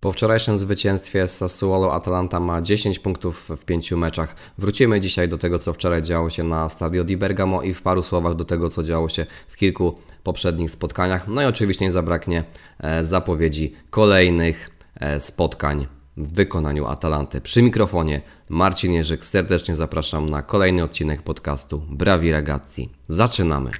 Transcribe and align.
Po 0.00 0.12
wczorajszym 0.12 0.58
zwycięstwie 0.58 1.28
Sassuolo 1.28 1.94
Atalanta 1.94 2.40
ma 2.40 2.62
10 2.62 2.98
punktów 2.98 3.48
w 3.48 3.64
5 3.64 3.92
meczach. 3.92 4.34
Wrócimy 4.58 5.00
dzisiaj 5.00 5.28
do 5.28 5.38
tego, 5.38 5.58
co 5.58 5.72
wczoraj 5.72 6.02
działo 6.02 6.30
się 6.30 6.42
na 6.44 6.68
Stadio 6.68 7.04
di 7.04 7.16
Bergamo 7.16 7.62
i 7.62 7.74
w 7.74 7.82
paru 7.82 8.02
słowach 8.02 8.34
do 8.34 8.44
tego, 8.44 8.70
co 8.70 8.82
działo 8.82 9.08
się 9.08 9.26
w 9.48 9.56
kilku 9.56 9.98
poprzednich 10.22 10.70
spotkaniach. 10.70 11.28
No 11.28 11.42
i 11.42 11.44
oczywiście 11.44 11.84
nie 11.84 11.90
zabraknie 11.90 12.44
e, 12.78 13.04
zapowiedzi 13.04 13.74
kolejnych 13.90 14.70
e, 14.94 15.20
spotkań 15.20 15.86
w 16.16 16.34
wykonaniu 16.34 16.86
Atalanty. 16.86 17.40
Przy 17.40 17.62
mikrofonie 17.62 18.22
Marcin 18.48 18.92
Jerzyk. 18.92 19.24
Serdecznie 19.24 19.74
zapraszam 19.74 20.30
na 20.30 20.42
kolejny 20.42 20.82
odcinek 20.82 21.22
podcastu 21.22 21.82
Bravi 21.90 22.32
Ragazzi. 22.32 22.88
Zaczynamy. 23.08 23.70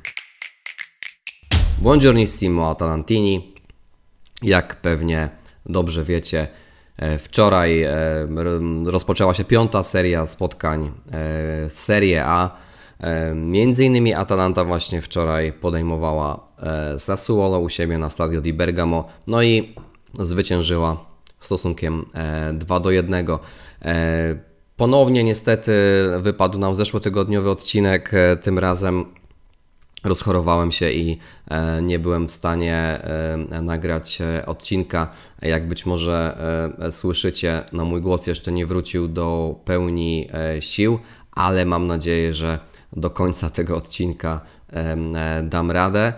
Buongiornissimo 1.79 2.71
Atalantini. 2.71 3.55
Jak 4.43 4.81
pewnie 4.81 5.39
dobrze 5.73 6.05
wiecie, 6.05 6.49
e, 6.97 7.19
wczoraj 7.19 7.83
e, 7.83 7.93
rozpoczęła 8.85 9.35
się 9.35 9.45
piąta 9.45 9.83
seria 9.83 10.27
spotkań 10.27 10.91
e, 11.13 11.71
Serie 11.71 12.25
A. 12.25 12.51
Między 13.35 13.85
innymi 13.85 14.15
Atalanta 14.15 14.65
właśnie 14.65 15.01
wczoraj 15.01 15.53
podejmowała 15.53 16.46
Sassuolo 16.99 17.59
u 17.61 17.69
siebie 17.69 17.99
na 17.99 18.11
stadio 18.11 18.41
di 18.41 18.53
Bergamo, 18.53 19.05
no 19.27 19.43
i 19.43 19.75
zwyciężyła 20.21 21.05
stosunkiem 21.41 22.07
2 22.53 22.81
do 22.81 22.91
1. 22.91 23.27
Ponownie 24.77 25.25
niestety 25.25 25.73
wypadł 26.18 26.59
nam 26.59 26.75
zeszłotygodniowy 26.75 27.51
odcinek, 27.51 28.13
tym 28.43 28.59
razem 28.59 29.05
rozchorowałem 30.04 30.72
się 30.72 30.90
i 30.90 31.18
e, 31.49 31.82
nie 31.82 31.99
byłem 31.99 32.27
w 32.27 32.33
stanie 32.33 32.75
e, 32.75 33.62
nagrać 33.62 34.20
e, 34.20 34.47
odcinka. 34.47 35.09
Jak 35.42 35.69
być 35.69 35.86
może 35.86 36.37
słyszycie, 36.91 37.62
no 37.73 37.84
mój 37.84 38.01
głos 38.01 38.27
jeszcze 38.27 38.53
nie 38.53 38.67
wrócił 38.67 39.09
do 39.09 39.55
pełni 39.65 40.28
sił, 40.61 40.98
ale 41.33 41.65
mam 41.65 41.87
nadzieję, 41.87 42.34
że 42.34 42.59
do 42.93 43.11
końca 43.11 43.51
tego 43.61 43.77
odcinka 43.77 44.41
dam 45.43 45.71
radę. 45.71 46.12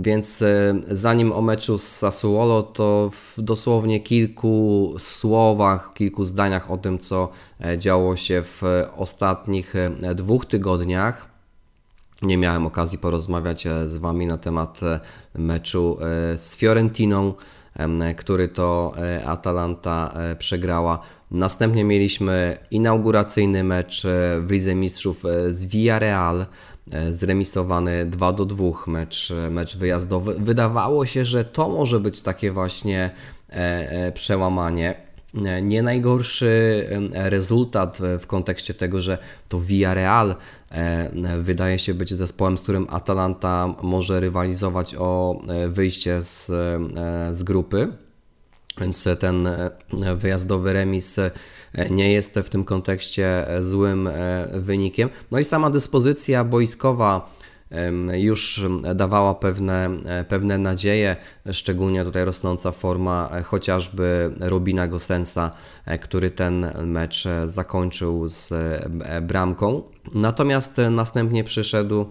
Więc 0.00 0.44
zanim 0.90 1.32
o 1.32 1.42
meczu 1.42 1.78
z 1.78 1.88
Sassuolo, 1.88 2.62
to 2.62 3.10
w 3.12 3.42
dosłownie 3.42 4.00
kilku 4.00 4.94
słowach, 4.98 5.92
kilku 5.94 6.24
zdaniach 6.24 6.70
o 6.70 6.78
tym, 6.78 6.98
co 6.98 7.32
działo 7.78 8.16
się 8.16 8.42
w 8.42 8.62
ostatnich 8.96 9.74
dwóch 10.14 10.46
tygodniach 10.46 11.29
nie 12.22 12.36
miałem 12.38 12.66
okazji 12.66 12.98
porozmawiać 12.98 13.66
e, 13.66 13.88
z 13.88 13.96
Wami 13.96 14.26
na 14.26 14.38
temat 14.38 14.82
e, 14.82 15.00
meczu 15.34 15.98
e, 16.00 16.38
z 16.38 16.56
Fiorentiną, 16.56 17.34
który 18.16 18.48
to 18.48 18.94
Atalanta 19.26 20.14
przegrała. 20.38 20.98
Następnie 21.30 21.84
mieliśmy 21.84 22.58
inauguracyjny 22.70 23.64
mecz 23.64 24.02
w 24.40 24.50
Lidze 24.50 24.74
Mistrzów 24.74 25.22
z 25.48 25.64
Villarreal, 25.64 26.46
zremisowany 27.10 28.06
2 28.06 28.32
do 28.32 28.44
2 28.44 28.64
mecz, 28.86 29.32
mecz 29.50 29.76
wyjazdowy. 29.76 30.34
Wydawało 30.38 31.06
się, 31.06 31.24
że 31.24 31.44
to 31.44 31.68
może 31.68 32.00
być 32.00 32.22
takie 32.22 32.52
właśnie 32.52 33.10
przełamanie 34.14 34.94
nie 35.62 35.82
najgorszy 35.82 36.86
rezultat 37.12 37.98
w 38.18 38.26
kontekście 38.26 38.74
tego, 38.74 39.00
że 39.00 39.18
to 39.48 39.60
Villarreal 39.60 40.36
e, 40.70 41.10
wydaje 41.38 41.78
się 41.78 41.94
być 41.94 42.14
zespołem, 42.14 42.58
z 42.58 42.62
którym 42.62 42.86
Atalanta 42.90 43.74
może 43.82 44.20
rywalizować 44.20 44.94
o 44.98 45.40
e, 45.48 45.68
wyjście 45.68 46.22
z, 46.22 46.50
e, 46.50 47.34
z 47.34 47.42
grupy. 47.42 47.88
Więc 48.80 49.08
ten 49.18 49.48
wyjazdowy 50.16 50.72
remis 50.72 51.16
nie 51.90 52.12
jest 52.12 52.34
w 52.34 52.50
tym 52.50 52.64
kontekście 52.64 53.46
złym 53.60 54.08
wynikiem. 54.52 55.08
No 55.30 55.38
i 55.38 55.44
sama 55.44 55.70
dyspozycja 55.70 56.44
boiskowa 56.44 57.34
już 58.12 58.62
dawała 58.94 59.34
pewne, 59.34 59.90
e, 60.06 60.24
pewne 60.24 60.58
nadzieje, 60.58 61.16
szczególnie 61.52 62.04
tutaj 62.04 62.24
rosnąca 62.24 62.72
forma 62.72 63.30
e, 63.32 63.42
chociażby 63.42 64.34
Robina 64.40 64.88
Gosensa, 64.88 65.50
e, 65.86 65.98
który 65.98 66.30
ten 66.30 66.66
mecz 66.84 67.24
zakończył 67.44 68.28
z 68.28 68.52
bramką. 69.22 69.82
Natomiast 70.14 70.80
następnie 70.90 71.44
przyszedł 71.44 72.06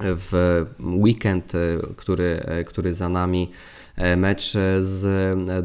w 0.00 0.64
weekend, 0.80 1.52
który, 1.96 2.46
który 2.66 2.94
za 2.94 3.08
nami 3.08 3.50
mecz 4.16 4.52
z 4.80 5.06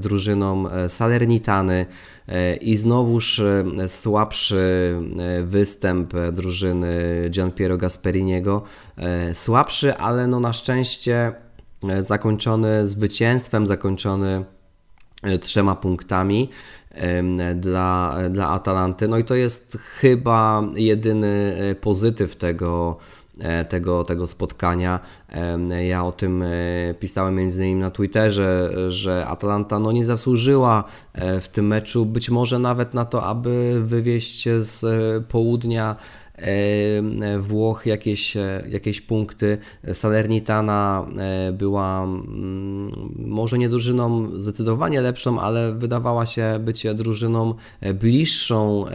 drużyną 0.01 0.65
Salernitany 0.87 1.85
i 2.61 2.77
znowuż 2.77 3.41
słabszy 3.87 4.95
występ 5.43 6.13
drużyny 6.31 6.95
Gianpiero 7.29 7.77
Gasperiniego. 7.77 8.63
Słabszy, 9.33 9.95
ale 9.97 10.27
no 10.27 10.39
na 10.39 10.53
szczęście 10.53 11.33
zakończony 11.99 12.87
zwycięstwem, 12.87 13.67
zakończony 13.67 14.45
trzema 15.41 15.75
punktami 15.75 16.49
dla, 17.55 18.17
dla 18.29 18.49
Atalanty. 18.49 19.07
No 19.07 19.17
i 19.17 19.23
to 19.23 19.35
jest 19.35 19.77
chyba 19.77 20.63
jedyny 20.75 21.57
pozytyw 21.81 22.35
tego, 22.35 22.97
E, 23.28 23.28
tego, 23.69 24.03
tego 24.03 24.27
spotkania. 24.27 24.99
Ja 25.87 26.05
o 26.05 26.11
tym 26.11 26.43
e, 26.43 26.47
pisałem 26.99 27.35
między 27.35 27.65
innymi 27.65 27.81
na 27.81 27.91
Twitterze, 27.91 28.71
że 28.87 29.27
Atalanta 29.27 29.79
no, 29.79 29.91
nie 29.91 30.05
zasłużyła 30.05 30.83
e, 31.13 31.39
w 31.39 31.47
tym 31.47 31.67
meczu 31.67 32.05
być 32.05 32.29
może 32.29 32.59
nawet 32.59 32.93
na 32.93 33.05
to, 33.05 33.23
aby 33.23 33.81
wywieźć 33.85 34.49
z 34.59 34.85
południa 35.25 35.95
Włoch 37.39 37.85
jakieś, 37.85 38.37
jakieś 38.69 39.01
punkty. 39.01 39.57
Salernitana 39.93 41.05
była 41.53 42.03
mm, 42.03 42.91
może 43.17 43.57
nie 43.57 43.69
drużyną 43.69 44.31
zdecydowanie 44.41 45.01
lepszą, 45.01 45.39
ale 45.39 45.73
wydawała 45.73 46.25
się 46.25 46.59
być 46.59 46.87
drużyną 46.95 47.53
bliższą 47.93 48.85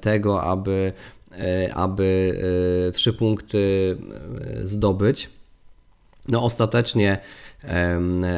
tego, 0.00 0.42
aby 0.42 0.92
E, 0.92 1.17
aby 1.74 2.40
e, 2.88 2.92
trzy 2.92 3.12
punkty 3.12 3.96
e, 4.62 4.66
zdobyć. 4.66 5.30
No 6.28 6.44
ostatecznie 6.44 7.18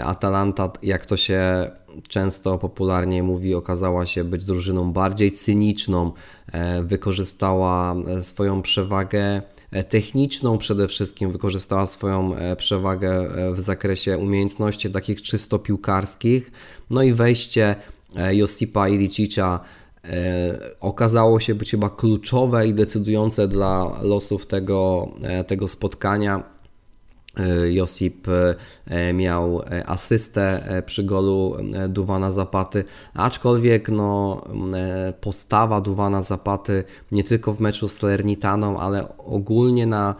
Atalanta, 0.02 0.72
jak 0.82 1.06
to 1.06 1.16
się 1.16 1.70
często 2.08 2.58
popularnie 2.58 3.22
mówi, 3.22 3.54
okazała 3.54 4.06
się 4.06 4.24
być 4.24 4.44
drużyną 4.44 4.92
bardziej 4.92 5.32
cyniczną, 5.32 6.12
wykorzystała 6.82 7.94
swoją 8.20 8.62
przewagę 8.62 9.42
techniczną 9.88 10.58
przede 10.58 10.88
wszystkim, 10.88 11.32
wykorzystała 11.32 11.86
swoją 11.86 12.34
przewagę 12.56 13.28
w 13.52 13.60
zakresie 13.60 14.18
umiejętności 14.18 14.90
takich 14.90 15.22
czysto 15.22 15.58
piłkarskich, 15.58 16.52
no 16.90 17.02
i 17.02 17.12
wejście 17.12 17.76
Josipa 18.30 18.88
Ilicicza 18.88 19.60
E, 19.89 19.89
okazało 20.80 21.40
się 21.40 21.54
być 21.54 21.70
chyba 21.70 21.90
kluczowe 21.90 22.66
i 22.66 22.74
decydujące 22.74 23.48
dla 23.48 23.98
losów 24.02 24.46
tego, 24.46 25.08
e, 25.22 25.44
tego 25.44 25.68
spotkania. 25.68 26.42
E, 27.36 27.72
Josip 27.72 28.26
miał 29.14 29.62
asystę 29.86 30.82
przy 30.86 31.04
golu 31.04 31.56
Duwana 31.88 32.30
Zapaty, 32.30 32.84
aczkolwiek 33.14 33.88
no, 33.88 34.42
postawa 35.20 35.80
Duwana 35.80 36.22
Zapaty 36.22 36.84
nie 37.12 37.24
tylko 37.24 37.52
w 37.52 37.60
meczu 37.60 37.88
z 37.88 37.96
Salernitaną, 37.96 38.80
ale 38.80 39.18
ogólnie 39.18 39.86
na 39.86 40.14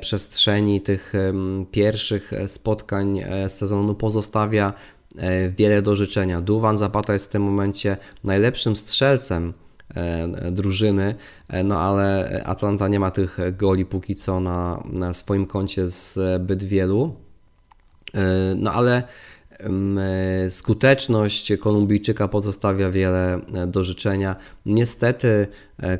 przestrzeni 0.00 0.80
tych 0.80 1.12
pierwszych 1.70 2.32
spotkań 2.46 3.24
sezonu 3.48 3.94
pozostawia 3.94 4.72
E, 4.72 4.74
wiele 5.56 5.82
do 5.82 5.96
życzenia. 5.96 6.40
Duwan 6.40 6.76
Zapata 6.76 7.12
jest 7.12 7.26
w 7.26 7.28
tym 7.28 7.42
momencie 7.42 7.96
najlepszym 8.24 8.76
strzelcem 8.76 9.52
e, 9.94 10.50
drużyny, 10.50 11.14
e, 11.48 11.64
no 11.64 11.80
ale 11.80 12.40
Atlanta 12.44 12.88
nie 12.88 13.00
ma 13.00 13.10
tych 13.10 13.38
goli 13.56 13.84
póki 13.84 14.14
co 14.14 14.40
na, 14.40 14.82
na 14.92 15.12
swoim 15.12 15.46
koncie 15.46 15.88
zbyt 15.88 16.62
wielu. 16.64 17.14
No 18.56 18.72
ale 18.72 19.02
skuteczność 20.50 21.52
Kolumbijczyka 21.60 22.28
pozostawia 22.28 22.90
wiele 22.90 23.40
do 23.66 23.84
życzenia. 23.84 24.36
Niestety 24.66 25.46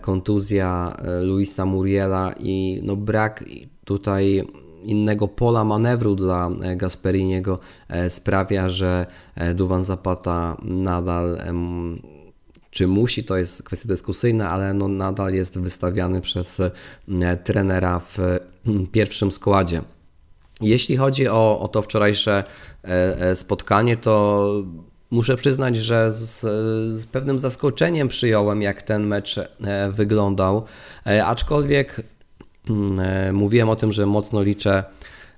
kontuzja 0.00 0.96
Luisa 1.22 1.64
Muriela 1.66 2.34
i 2.38 2.80
no 2.82 2.96
brak 2.96 3.44
tutaj 3.84 4.46
innego 4.84 5.28
pola 5.28 5.64
manewru 5.64 6.14
dla 6.14 6.50
e, 6.62 6.76
Gasperiniego 6.76 7.58
e, 7.88 8.10
sprawia, 8.10 8.68
że 8.68 9.06
e, 9.34 9.54
Duwan 9.54 9.84
Zapata 9.84 10.56
nadal 10.62 11.38
czy 12.70 12.86
musi, 12.86 13.24
to 13.24 13.36
jest 13.36 13.62
kwestia 13.62 13.88
dyskusyjna, 13.88 14.50
ale 14.50 14.74
no 14.74 14.88
nadal 14.88 15.34
jest 15.34 15.58
wystawiany 15.58 16.20
przez 16.20 16.62
trenera 17.44 17.98
w 17.98 18.18
pierwszym 18.92 19.32
składzie. 19.32 19.82
Jeśli 20.60 20.96
chodzi 20.96 21.28
o, 21.28 21.60
o 21.60 21.68
to 21.68 21.82
wczorajsze 21.82 22.44
spotkanie, 23.34 23.96
to 23.96 24.46
muszę 25.10 25.36
przyznać, 25.36 25.76
że 25.76 26.12
z, 26.12 26.40
z, 27.00 27.06
pewnym 27.06 27.38
zaskoczeniem 27.38 28.08
przyjąłem, 28.08 28.62
jak 28.62 28.82
ten 28.82 29.06
mecz 29.06 29.40
wyglądał. 29.90 30.64
Aczkolwiek 31.24 32.02
mówiłem 33.32 33.70
o 33.70 33.76
tym, 33.76 33.92
że 33.92 34.06
mocno 34.06 34.42
liczę 34.42 34.84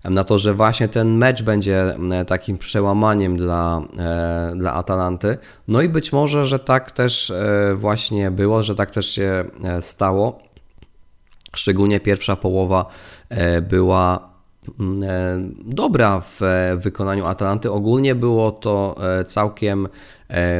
na 0.05 0.25
to, 0.25 0.39
że 0.39 0.55
właśnie 0.55 0.89
ten 0.89 1.17
mecz 1.17 1.43
będzie 1.43 1.97
e, 2.13 2.25
takim 2.25 2.59
przełamaniem 2.59 3.37
dla, 3.37 3.83
e, 3.99 4.53
dla 4.57 4.73
Atalanty. 4.73 5.39
No 5.69 5.83
i 5.83 5.89
być 5.89 6.13
może, 6.13 6.47
że 6.47 6.59
tak 6.59 6.93
też 6.93 7.31
e, 7.31 7.75
właśnie 7.75 8.31
było, 8.31 8.63
że 8.63 8.75
tak 8.75 8.91
też 8.91 9.07
się 9.07 9.45
stało. 9.81 10.39
Szczególnie 11.57 12.01
pierwsza 12.01 12.37
połowa 12.37 12.87
była 13.63 14.29
mm, 14.81 15.55
dobra 15.65 16.21
w 16.21 16.41
wykonaniu 16.77 17.27
Atalanty. 17.27 17.71
Ogólnie 17.71 18.15
było 18.15 18.53
to 18.53 18.97
całkiem 19.27 19.89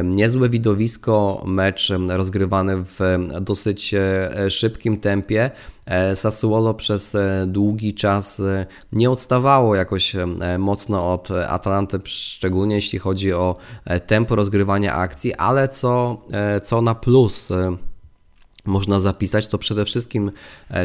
niezłe 0.03 0.49
widowisko, 0.49 1.43
mecz 1.45 1.93
rozgrywany 2.07 2.83
w 2.83 2.99
dosyć 3.41 3.95
szybkim 4.49 4.99
tempie. 4.99 5.51
E, 5.85 6.15
Sassuolo 6.15 6.73
przez 6.73 7.15
e, 7.15 7.45
długi 7.47 7.93
czas 7.93 8.39
e, 8.39 8.65
nie 8.91 9.09
odstawało 9.11 9.75
jakoś 9.75 10.15
mocno 10.59 11.13
od 11.13 11.31
Atalanty, 11.31 11.99
szczególnie 12.03 12.75
jeśli 12.75 12.99
chodzi 12.99 13.33
o 13.33 13.55
tempo 14.07 14.35
rozgrywania 14.35 14.93
akcji, 14.93 15.33
ale 15.33 15.67
co, 15.67 16.21
co 16.63 16.81
na 16.81 16.95
plus 16.95 17.49
można 18.65 18.99
zapisać, 18.99 19.47
to 19.47 19.57
przede 19.57 19.85
wszystkim 19.85 20.31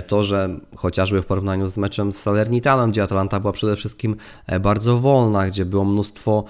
to, 0.07 0.23
że 0.23 0.61
chociażby 0.77 1.23
w 1.23 1.27
porównaniu 1.27 1.69
z 1.69 1.79
meczem 1.79 2.13
z 2.13 2.19
Salernitanem, 2.19 2.91
gdzie 2.91 3.03
Atalanta 3.03 3.41
była 3.41 3.53
przede 3.53 3.77
wszystkim 3.77 4.17
bardzo 4.61 4.99
wolna, 4.99 5.47
gdzie 5.47 5.65
było 5.65 5.85
mnóstwo 5.85 6.45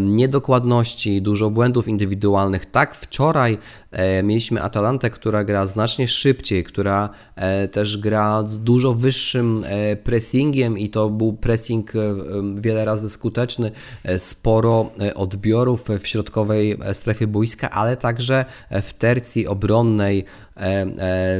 niedokładności, 0.00 1.22
dużo 1.22 1.50
błędów 1.50 1.88
indywidualnych. 1.88 2.66
Tak 2.66 2.94
wczoraj 2.94 3.58
e, 3.90 4.22
mieliśmy 4.22 4.62
Atalantę, 4.62 5.10
która 5.10 5.44
gra 5.44 5.66
znacznie 5.66 6.08
szybciej, 6.08 6.64
która 6.64 7.10
e, 7.36 7.68
też 7.68 7.98
gra 7.98 8.42
z 8.46 8.58
dużo 8.58 8.94
wyższym 8.94 9.64
e, 9.66 9.96
pressingiem 9.96 10.78
i 10.78 10.88
to 10.88 11.10
był 11.10 11.32
pressing 11.32 11.92
wiele 12.54 12.84
razy 12.84 13.10
skuteczny, 13.10 13.70
sporo 14.18 14.90
odbiorów 15.14 15.88
w 16.00 16.06
środkowej 16.06 16.78
strefie 16.92 17.26
boiska, 17.26 17.70
ale 17.70 17.96
także 17.96 18.44
w 18.82 18.92
tercji 18.92 19.46
obronnej 19.46 20.24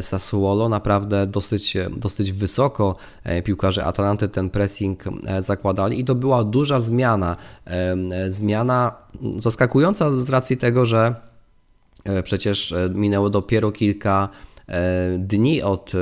Sassuolo 0.00 0.68
naprawdę 0.68 1.26
dosyć, 1.26 1.76
dosyć 1.96 2.32
wysoko 2.32 2.96
piłkarze 3.44 3.84
Atalanty 3.84 4.28
ten 4.28 4.50
pressing 4.50 5.04
zakładali 5.38 6.00
i 6.00 6.04
to 6.04 6.14
była 6.14 6.44
duża 6.44 6.80
zmiana 6.80 7.36
zmiana 8.28 8.92
zaskakująca 9.36 10.16
z 10.16 10.28
racji 10.28 10.56
tego, 10.56 10.86
że 10.86 11.14
e, 12.04 12.22
przecież 12.22 12.72
e, 12.72 12.90
minęło 12.94 13.30
dopiero 13.30 13.72
kilka 13.72 14.28
e, 14.68 15.18
dni 15.18 15.62
od 15.62 15.92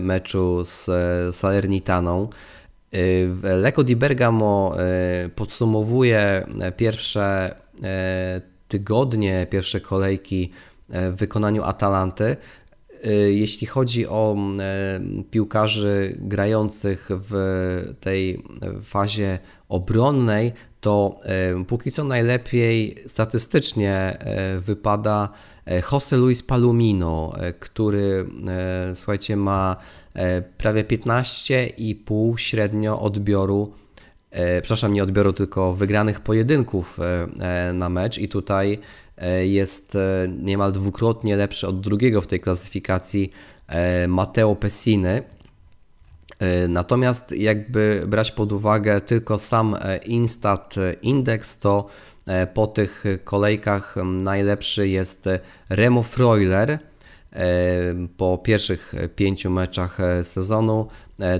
meczu 0.00 0.64
z 0.64 0.90
Salernitaną. 1.36 2.28
Lecco 3.42 3.84
di 3.84 3.96
Bergamo 3.96 4.76
podsumowuje 5.34 6.46
pierwsze 6.76 7.54
tygodnie, 8.68 9.46
pierwsze 9.50 9.80
kolejki 9.80 10.50
w 10.88 11.14
wykonaniu 11.16 11.62
Atalanty. 11.62 12.36
Jeśli 13.28 13.66
chodzi 13.66 14.06
o 14.06 14.36
piłkarzy 15.30 16.16
grających 16.20 17.08
w 17.10 17.34
tej 18.00 18.42
fazie 18.82 19.38
obronnej, 19.68 20.52
to 20.84 21.18
póki 21.66 21.90
co 21.90 22.04
najlepiej 22.04 22.96
statystycznie 23.06 23.92
e, 23.94 24.58
wypada 24.58 25.28
e, 25.66 25.82
Jose 25.92 26.16
Luis 26.16 26.42
Palomino, 26.42 27.32
e, 27.36 27.52
który 27.52 28.26
słuchajcie 28.94 29.36
ma 29.36 29.76
prawie 30.58 30.84
15,5 30.84 32.38
średnio 32.38 33.00
odbioru 33.00 33.72
przepraszam, 34.62 34.94
nie 34.94 35.02
odbioru, 35.02 35.32
tylko 35.32 35.74
wygranych 35.74 36.20
pojedynków 36.20 36.98
na 37.74 37.88
mecz. 37.88 38.18
I 38.18 38.28
tutaj 38.28 38.78
jest 39.42 39.98
niemal 40.38 40.72
dwukrotnie 40.72 41.36
lepszy 41.36 41.68
od 41.68 41.80
drugiego 41.80 42.20
w 42.20 42.26
tej 42.26 42.40
klasyfikacji 42.40 43.30
Matteo 44.08 44.56
Pessiny, 44.56 45.22
natomiast 46.68 47.32
jakby 47.32 48.04
brać 48.06 48.32
pod 48.32 48.52
uwagę 48.52 49.00
tylko 49.00 49.38
sam 49.38 49.76
e, 49.80 49.96
Instat 49.96 50.74
Index, 51.02 51.58
to 51.58 51.86
e, 52.26 52.46
po 52.46 52.66
tych 52.66 53.04
kolejkach 53.24 53.96
najlepszy 54.04 54.88
jest 54.88 55.28
Remo 55.68 56.02
Freuler 56.02 56.78
po 58.16 58.38
pierwszych 58.38 58.94
pięciu 59.16 59.50
meczach 59.50 59.98
sezonu. 60.22 60.88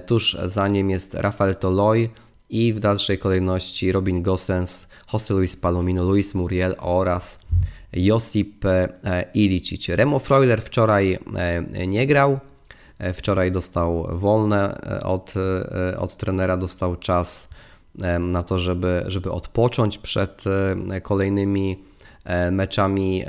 Tuż 0.07 0.37
za 0.45 0.69
nim 0.69 0.91
jest 0.91 1.15
Rafael 1.15 1.55
Toloi 1.55 2.09
i 2.51 2.73
w 2.73 2.79
dalszej 2.79 3.19
kolejności 3.19 3.93
Robin 3.93 4.23
Gosens, 4.23 4.89
José 5.13 5.35
Luis 5.35 5.57
Palomino, 5.57 6.05
Luis 6.05 6.35
Muriel 6.35 6.75
oraz 6.79 7.47
Josip 7.93 8.65
Ilicic. 9.35 9.89
Remo 9.89 10.19
Freuler 10.19 10.63
wczoraj 10.63 11.19
nie 11.87 12.07
grał, 12.07 12.41
E, 12.54 12.54
wczoraj 13.13 13.53
dostał 13.53 14.07
wolne 14.11 14.81
e, 14.81 15.01
od, 15.03 15.35
e, 15.93 15.99
od 15.99 16.17
trenera, 16.17 16.57
dostał 16.57 16.97
czas 16.97 17.49
na 18.21 18.43
to, 18.43 18.59
żeby, 18.59 19.05
żeby 19.07 19.33
odpocząć 19.33 19.99
przed 19.99 20.45
kolejnymi 21.03 21.85
meczami 22.51 23.25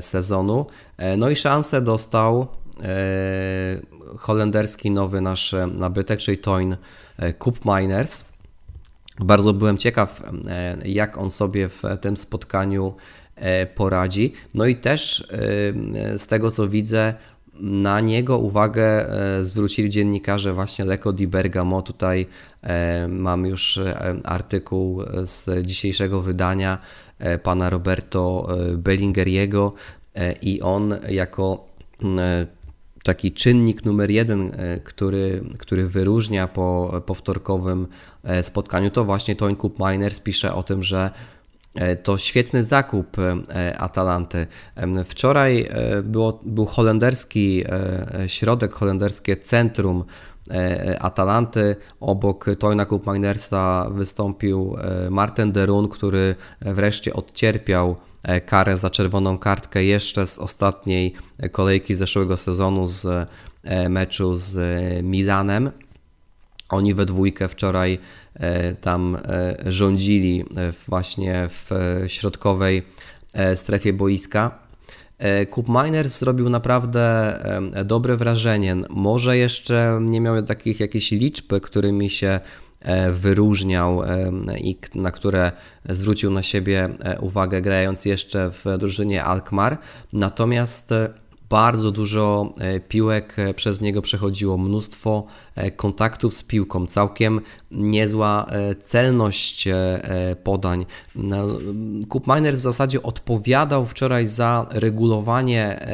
sezonu. 0.00 0.66
No 1.18 1.30
i 1.30 1.36
szansę 1.36 1.80
dostał 1.80 2.46
holenderski 4.18 4.90
nowy 4.90 5.20
nasz 5.20 5.54
nabytek, 5.74 6.20
czyli 6.20 6.38
Toyn 6.38 6.76
Cup 7.38 7.58
Miners. 7.64 8.24
Bardzo 9.20 9.52
byłem 9.52 9.78
ciekaw, 9.78 10.22
jak 10.84 11.18
on 11.18 11.30
sobie 11.30 11.68
w 11.68 11.82
tym 12.00 12.16
spotkaniu 12.16 12.94
poradzi. 13.74 14.32
No 14.54 14.66
i 14.66 14.76
też 14.76 15.28
z 16.16 16.26
tego 16.26 16.50
co 16.50 16.68
widzę, 16.68 17.14
na 17.60 18.00
niego 18.00 18.38
uwagę 18.38 18.84
e, 18.84 19.44
zwrócili 19.44 19.88
dziennikarze 19.88 20.52
właśnie 20.52 20.84
Leko 20.84 21.12
di 21.12 21.28
Bergamo. 21.28 21.82
Tutaj 21.82 22.26
e, 22.62 23.08
mam 23.08 23.46
już 23.46 23.78
e, 23.78 24.16
artykuł 24.24 25.02
z 25.22 25.66
dzisiejszego 25.66 26.22
wydania 26.22 26.78
pana 27.42 27.70
Roberto 27.70 28.48
Bellingeriego 28.74 29.72
i 30.42 30.60
on 30.60 30.94
jako 31.08 31.66
taki 33.04 33.32
czynnik 33.32 33.84
numer 33.84 34.10
jeden, 34.10 34.52
który, 34.84 35.44
który 35.58 35.88
wyróżnia 35.88 36.48
po 36.48 37.00
powtórkowym 37.06 37.86
spotkaniu, 38.42 38.90
to 38.90 39.04
właśnie 39.04 39.36
Cup 39.36 39.78
Miners 39.78 40.20
pisze 40.20 40.54
o 40.54 40.62
tym, 40.62 40.82
że 40.82 41.10
to 42.02 42.18
świetny 42.18 42.64
zakup 42.64 43.16
e, 43.18 43.78
Atalanty. 43.78 44.46
Wczoraj 45.04 45.68
e, 45.70 46.02
było, 46.02 46.40
był 46.42 46.66
holenderski 46.66 47.64
środek, 48.26 48.72
holenderskie 48.72 49.36
centrum 49.36 50.04
Atalanty. 51.00 51.76
Obok 52.00 52.46
Toyna 52.58 52.86
Cup 52.86 53.06
Minersa 53.06 53.90
wystąpił 53.90 54.76
Martin 55.10 55.52
Derun, 55.52 55.88
który 55.88 56.34
wreszcie 56.60 57.12
odcierpiał 57.12 57.96
karę 58.46 58.76
za 58.76 58.90
czerwoną 58.90 59.38
kartkę 59.38 59.84
jeszcze 59.84 60.26
z 60.26 60.38
ostatniej 60.38 61.14
kolejki 61.52 61.94
zeszłego 61.94 62.36
sezonu 62.36 62.86
z 62.86 63.28
meczu 63.88 64.36
z 64.36 64.56
Milanem. 65.04 65.70
Oni 66.68 66.94
we 66.94 67.06
dwójkę 67.06 67.48
wczoraj 67.48 67.92
e, 67.94 67.98
tam 68.80 69.16
e, 69.16 69.56
rządzili 69.72 70.44
e, 70.56 70.72
właśnie 70.88 71.48
w 71.48 71.70
środkowej 72.06 72.82
strefie 73.54 73.92
boiska. 73.92 74.58
Cup 75.50 75.68
Miners 75.68 76.18
zrobił 76.18 76.48
naprawdę 76.48 77.36
dobre 77.84 78.16
wrażenie. 78.16 78.76
Może 78.90 79.36
jeszcze 79.36 79.98
nie 80.02 80.20
miał 80.20 80.42
takich 80.42 80.80
jakichś 80.80 81.10
liczb, 81.10 81.60
którymi 81.62 82.10
się 82.10 82.40
wyróżniał 83.10 84.02
i 84.58 84.78
na 84.94 85.10
które 85.10 85.52
zwrócił 85.88 86.30
na 86.30 86.42
siebie 86.42 86.88
uwagę 87.20 87.62
grając 87.62 88.04
jeszcze 88.04 88.50
w 88.50 88.64
drużynie 88.78 89.24
Alkmaar. 89.24 89.78
Natomiast 90.12 90.94
bardzo 91.48 91.90
dużo 91.90 92.52
e, 92.58 92.80
piłek 92.80 93.38
e, 93.38 93.54
przez 93.54 93.80
niego 93.80 94.02
przechodziło, 94.02 94.58
mnóstwo 94.58 95.24
e, 95.54 95.70
kontaktów 95.70 96.34
z 96.34 96.42
piłką, 96.42 96.86
całkiem 96.86 97.40
niezła 97.70 98.46
celność 98.82 99.68
podań. 100.44 100.86
Kup 102.08 102.26
Miner 102.26 102.54
w 102.54 102.58
zasadzie 102.58 103.02
odpowiadał 103.02 103.86
wczoraj 103.86 104.26
za 104.26 104.66
regulowanie 104.70 105.86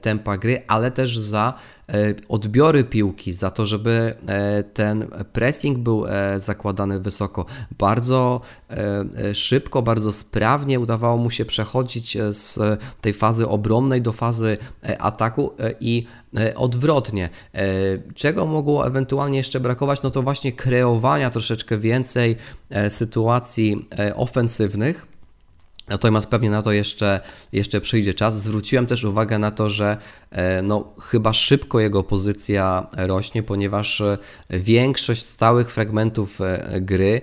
tempa 0.00 0.38
gry, 0.38 0.62
ale 0.68 0.90
też 0.90 1.18
za 1.18 1.54
odbiory 2.28 2.84
piłki, 2.84 3.32
za 3.32 3.50
to, 3.50 3.66
żeby 3.66 4.14
ten 4.74 5.06
pressing 5.32 5.78
był 5.78 6.04
zakładany 6.36 7.00
wysoko. 7.00 7.46
Bardzo 7.78 8.40
szybko, 9.34 9.82
bardzo 9.82 10.12
sprawnie 10.12 10.80
udawało 10.80 11.16
mu 11.16 11.30
się 11.30 11.44
przechodzić 11.44 12.16
z 12.30 12.58
tej 13.00 13.12
fazy 13.12 13.48
obronnej 13.48 14.02
do 14.02 14.12
fazy 14.12 14.58
ataku 14.98 15.50
i 15.80 16.06
odwrotnie. 16.54 17.28
Czego 18.14 18.46
mogło 18.46 18.86
ewentualnie 18.86 19.38
jeszcze 19.38 19.60
brakować? 19.60 20.02
No 20.02 20.10
to 20.10 20.22
właśnie 20.22 20.52
kreowania 20.52 21.30
troszeczkę 21.30 21.78
więcej 21.78 22.36
sytuacji 22.88 23.88
ofensywnych 24.16 25.17
Natomiast 25.88 26.28
pewnie 26.28 26.50
na 26.50 26.62
to 26.62 26.72
jeszcze, 26.72 27.20
jeszcze 27.52 27.80
przyjdzie 27.80 28.14
czas. 28.14 28.42
Zwróciłem 28.42 28.86
też 28.86 29.04
uwagę 29.04 29.38
na 29.38 29.50
to, 29.50 29.70
że 29.70 29.96
e, 30.30 30.62
no, 30.62 30.92
chyba 31.00 31.32
szybko 31.32 31.80
jego 31.80 32.02
pozycja 32.02 32.86
rośnie, 32.96 33.42
ponieważ 33.42 34.00
e, 34.00 34.18
większość 34.50 35.24
stałych 35.24 35.70
fragmentów 35.70 36.40
e, 36.40 36.80
gry 36.80 37.20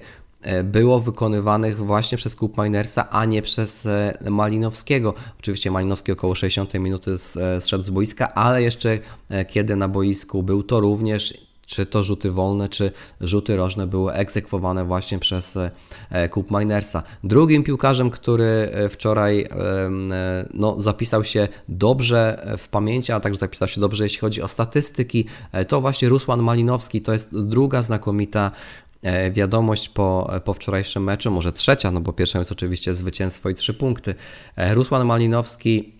było 0.63 0.99
wykonywanych 0.99 1.77
właśnie 1.77 2.17
przez 2.17 2.35
Kup 2.35 2.57
Minersa, 2.57 3.09
a 3.09 3.25
nie 3.25 3.41
przez 3.41 3.87
Malinowskiego. 4.29 5.13
Oczywiście 5.39 5.71
Malinowski 5.71 6.11
około 6.11 6.35
60 6.35 6.73
minuty 6.73 7.11
zszedł 7.59 7.83
z 7.83 7.89
boiska, 7.89 8.33
ale 8.33 8.61
jeszcze 8.61 8.99
kiedy 9.47 9.75
na 9.75 9.87
boisku 9.87 10.43
był, 10.43 10.63
to 10.63 10.79
również 10.79 11.44
czy 11.65 11.85
to 11.85 12.03
rzuty 12.03 12.31
wolne, 12.31 12.69
czy 12.69 12.91
rzuty 13.21 13.55
rożne 13.55 13.87
były 13.87 14.13
egzekwowane 14.13 14.85
właśnie 14.85 15.19
przez 15.19 15.57
e, 16.09 16.29
Kup 16.29 16.51
Minersa. 16.51 17.03
Drugim 17.23 17.63
piłkarzem, 17.63 18.09
który 18.09 18.69
e, 18.73 18.89
wczoraj 18.89 19.41
e, 19.41 19.47
no, 20.53 20.81
zapisał 20.81 21.23
się 21.23 21.47
dobrze 21.69 22.45
w 22.57 22.67
pamięci, 22.67 23.11
a 23.11 23.19
także 23.19 23.39
zapisał 23.39 23.67
się 23.67 23.81
dobrze, 23.81 24.03
jeśli 24.03 24.19
chodzi 24.19 24.41
o 24.41 24.47
statystyki, 24.47 25.25
to 25.67 25.81
właśnie 25.81 26.09
Rusłan 26.09 26.41
Malinowski. 26.43 27.01
To 27.01 27.13
jest 27.13 27.29
druga 27.45 27.83
znakomita 27.83 28.51
wiadomość 29.31 29.89
po, 29.89 30.31
po 30.43 30.53
wczorajszym 30.53 31.03
meczu, 31.03 31.31
może 31.31 31.53
trzecia, 31.53 31.91
no 31.91 32.01
bo 32.01 32.13
pierwsza 32.13 32.39
jest 32.39 32.51
oczywiście 32.51 32.93
zwycięstwo 32.93 33.49
i 33.49 33.55
trzy 33.55 33.73
punkty. 33.73 34.15
Rusłan 34.57 35.05
Malinowski 35.05 35.93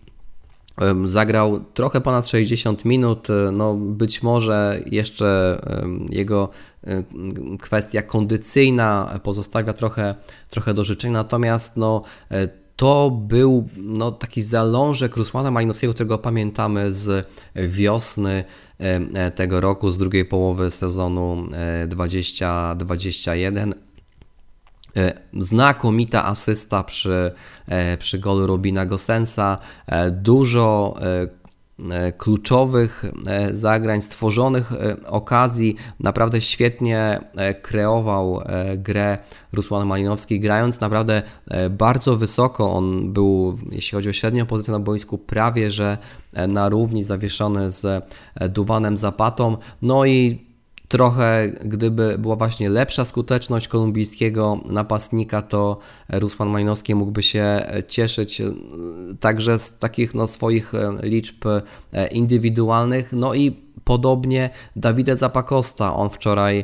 Zagrał 1.05 1.60
trochę 1.74 2.01
ponad 2.01 2.27
60 2.27 2.86
minut. 2.86 3.29
E, 3.29 3.51
no, 3.51 3.74
być 3.75 4.24
może 4.24 4.82
jeszcze 4.86 5.60
jego 6.10 6.50
e, 6.84 7.03
kwestia 7.62 8.01
kondycyjna 8.01 9.20
pozostawia 9.24 9.74
trochę, 9.74 10.15
trochę 10.50 10.74
do 10.74 10.84
życzenia, 10.84 11.13
natomiast 11.13 11.77
no, 11.77 12.03
e, 12.32 12.48
to 12.75 13.12
był 13.12 13.70
no, 13.77 14.12
taki 14.12 14.41
zalążek 14.41 15.17
Rusłana 15.17 15.51
Malinowskiego, 15.51 15.94
którego 15.94 16.17
pamiętamy 16.17 16.91
z 16.94 17.27
wiosny 17.55 18.44
tego 19.36 19.62
roku, 19.62 19.91
z 19.91 19.98
drugiej 19.98 20.25
połowy 20.25 20.72
sezonu 20.72 21.48
2021. 21.88 23.75
E, 24.97 25.13
znakomita 25.33 26.25
asysta 26.25 26.83
przy, 26.83 27.31
e, 27.67 27.97
przy 27.97 28.19
golu 28.19 28.47
Robina 28.47 28.85
Gosensa, 28.85 29.57
e, 29.87 30.11
dużo 30.11 30.95
kluczowych 32.17 33.05
zagrań, 33.51 34.01
stworzonych 34.01 34.71
okazji. 35.07 35.75
Naprawdę 35.99 36.41
świetnie 36.41 37.19
kreował 37.61 38.41
grę 38.77 39.17
Rusłan 39.53 39.87
Malinowski, 39.87 40.39
grając 40.39 40.79
naprawdę 40.79 41.23
bardzo 41.69 42.17
wysoko. 42.17 42.73
On 42.73 43.13
był, 43.13 43.59
jeśli 43.71 43.95
chodzi 43.95 44.09
o 44.09 44.13
średnią 44.13 44.45
pozycję 44.45 44.71
na 44.71 44.79
boisku, 44.79 45.17
prawie 45.17 45.71
że 45.71 45.97
na 46.47 46.69
równi 46.69 47.03
zawieszony 47.03 47.71
z 47.71 48.05
Duwanem 48.49 48.97
Zapatą. 48.97 49.57
No 49.81 50.05
i 50.05 50.44
Trochę, 50.87 51.51
gdyby 51.65 52.17
była 52.19 52.35
właśnie 52.35 52.69
lepsza 52.69 53.05
skuteczność 53.05 53.67
kolumbijskiego 53.67 54.59
napastnika, 54.65 55.41
to 55.41 55.77
Rusłan 56.09 56.49
Majnowski 56.49 56.95
mógłby 56.95 57.23
się 57.23 57.65
cieszyć 57.87 58.41
e, 58.41 58.53
także 59.19 59.59
z 59.59 59.77
takich 59.77 60.13
no, 60.13 60.27
swoich 60.27 60.73
e, 60.73 60.97
liczb 61.03 61.45
e, 61.45 62.07
indywidualnych. 62.07 63.13
No 63.13 63.33
i 63.33 63.65
podobnie 63.83 64.49
Dawide 64.75 65.15
Zapakosta, 65.15 65.95
on 65.95 66.09
wczoraj 66.09 66.63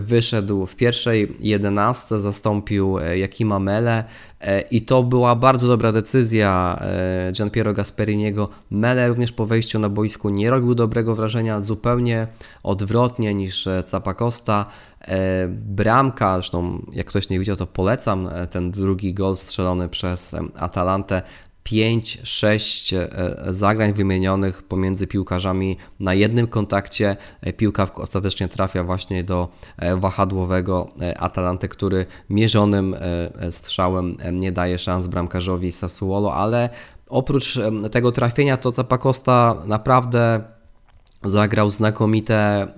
wyszedł 0.00 0.66
w 0.66 0.76
pierwszej 0.76 1.36
jedenastce, 1.40 2.20
zastąpił 2.20 2.98
e, 2.98 3.18
Jakima 3.18 3.58
Mele 3.58 4.04
e, 4.40 4.60
i 4.60 4.82
to 4.82 5.02
była 5.02 5.36
bardzo 5.36 5.68
dobra 5.68 5.92
decyzja 5.92 6.80
Gianpiero 7.32 7.72
Gasperiniego. 7.72 8.48
Mele 8.70 9.08
również 9.08 9.32
po 9.32 9.46
wejściu 9.46 9.78
na 9.78 9.88
boisku 9.88 10.30
nie 10.30 10.50
robił 10.50 10.74
dobrego 10.74 11.14
wrażenia, 11.14 11.60
zupełnie 11.60 12.26
odwrotnie 12.62 13.34
niż 13.34 13.68
Capacosta. 13.84 14.66
Bramka, 15.48 16.34
zresztą 16.38 16.86
jak 16.92 17.06
ktoś 17.06 17.28
nie 17.28 17.38
widział 17.38 17.56
to 17.56 17.66
polecam, 17.66 18.28
ten 18.50 18.70
drugi 18.70 19.14
gol 19.14 19.36
strzelony 19.36 19.88
przez 19.88 20.36
Atalantę 20.54 21.22
5-6 21.66 22.96
e, 22.96 23.52
zagrań 23.52 23.92
wymienionych 23.92 24.62
pomiędzy 24.62 25.06
piłkarzami 25.06 25.76
na 26.00 26.14
jednym 26.14 26.46
kontakcie. 26.46 27.16
E, 27.40 27.52
piłka 27.52 27.88
ostatecznie 27.94 28.48
trafia 28.48 28.84
właśnie 28.84 29.24
do 29.24 29.48
e, 29.76 29.96
wahadłowego 29.96 30.90
Atalanty, 31.16 31.68
który 31.68 32.06
mierzonym 32.30 32.96
strzałem 33.50 34.16
nie 34.32 34.52
daje 34.52 34.78
szans 34.78 35.06
bramkarzowi 35.06 35.72
Sassuolo, 35.72 36.34
ale 36.34 36.70
oprócz 37.08 37.58
tego 37.90 38.12
trafienia 38.12 38.56
to 38.56 38.70
Zapakosta 38.72 39.56
naprawdę 39.66 40.44
Zagrał 41.26 41.70
znakomite 41.70 42.68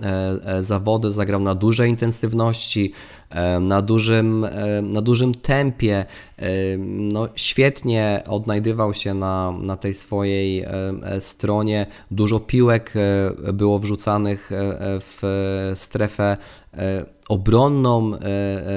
zawody, 0.59 1.11
zagrał 1.11 1.39
na 1.39 1.55
dużej 1.55 1.89
intensywności, 1.89 2.93
na 3.61 3.81
dużym, 3.81 4.45
na 4.83 5.01
dużym 5.01 5.35
tempie. 5.35 6.05
No, 6.87 7.27
świetnie 7.35 8.23
odnajdywał 8.29 8.93
się 8.93 9.13
na, 9.13 9.53
na 9.61 9.77
tej 9.77 9.93
swojej 9.93 10.65
stronie. 11.19 11.85
Dużo 12.11 12.39
piłek 12.39 12.93
e, 12.95 13.53
było 13.53 13.79
wrzucanych 13.79 14.51
e, 14.51 14.55
w 14.99 15.21
strefę 15.75 16.37
e, 16.73 17.05
obronną 17.29 18.11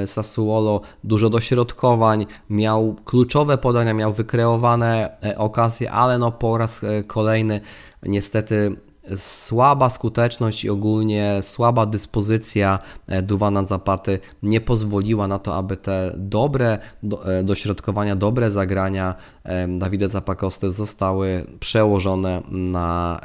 Sassuolo, 0.07 0.81
dużo 1.05 1.31
dośrodkowań, 1.31 2.27
miał 2.51 2.97
kluczowe 3.05 3.59
podania, 3.59 3.95
miał 3.95 4.13
wykreowane 4.13 5.17
okazje, 5.37 5.93
ale 5.93 6.19
no 6.19 6.33
po 6.33 6.59
raz 6.59 6.81
kolejny 7.07 7.61
niestety 8.03 8.77
słaba 9.17 9.91
skuteczność 9.91 10.65
i 10.65 10.71
ogólnie 10.71 11.39
słaba 11.43 11.87
dyspozycja 11.87 12.79
e, 13.07 13.23
Duwana 13.23 13.65
Zapaty 13.65 14.19
nie 14.43 14.61
pozwoliła 14.61 15.29
na 15.29 15.39
to, 15.39 15.57
aby 15.57 15.77
te 15.77 16.13
dobre 16.17 16.79
e, 17.25 17.43
dośrodkowania, 17.45 18.17
dobre 18.17 18.51
zagrania 18.51 19.15
e, 19.45 19.69
Dawida 19.69 20.09
Zapakosty 20.09 20.71
zostały 20.71 21.47
przełożone 21.61 22.43
na, 22.51 23.21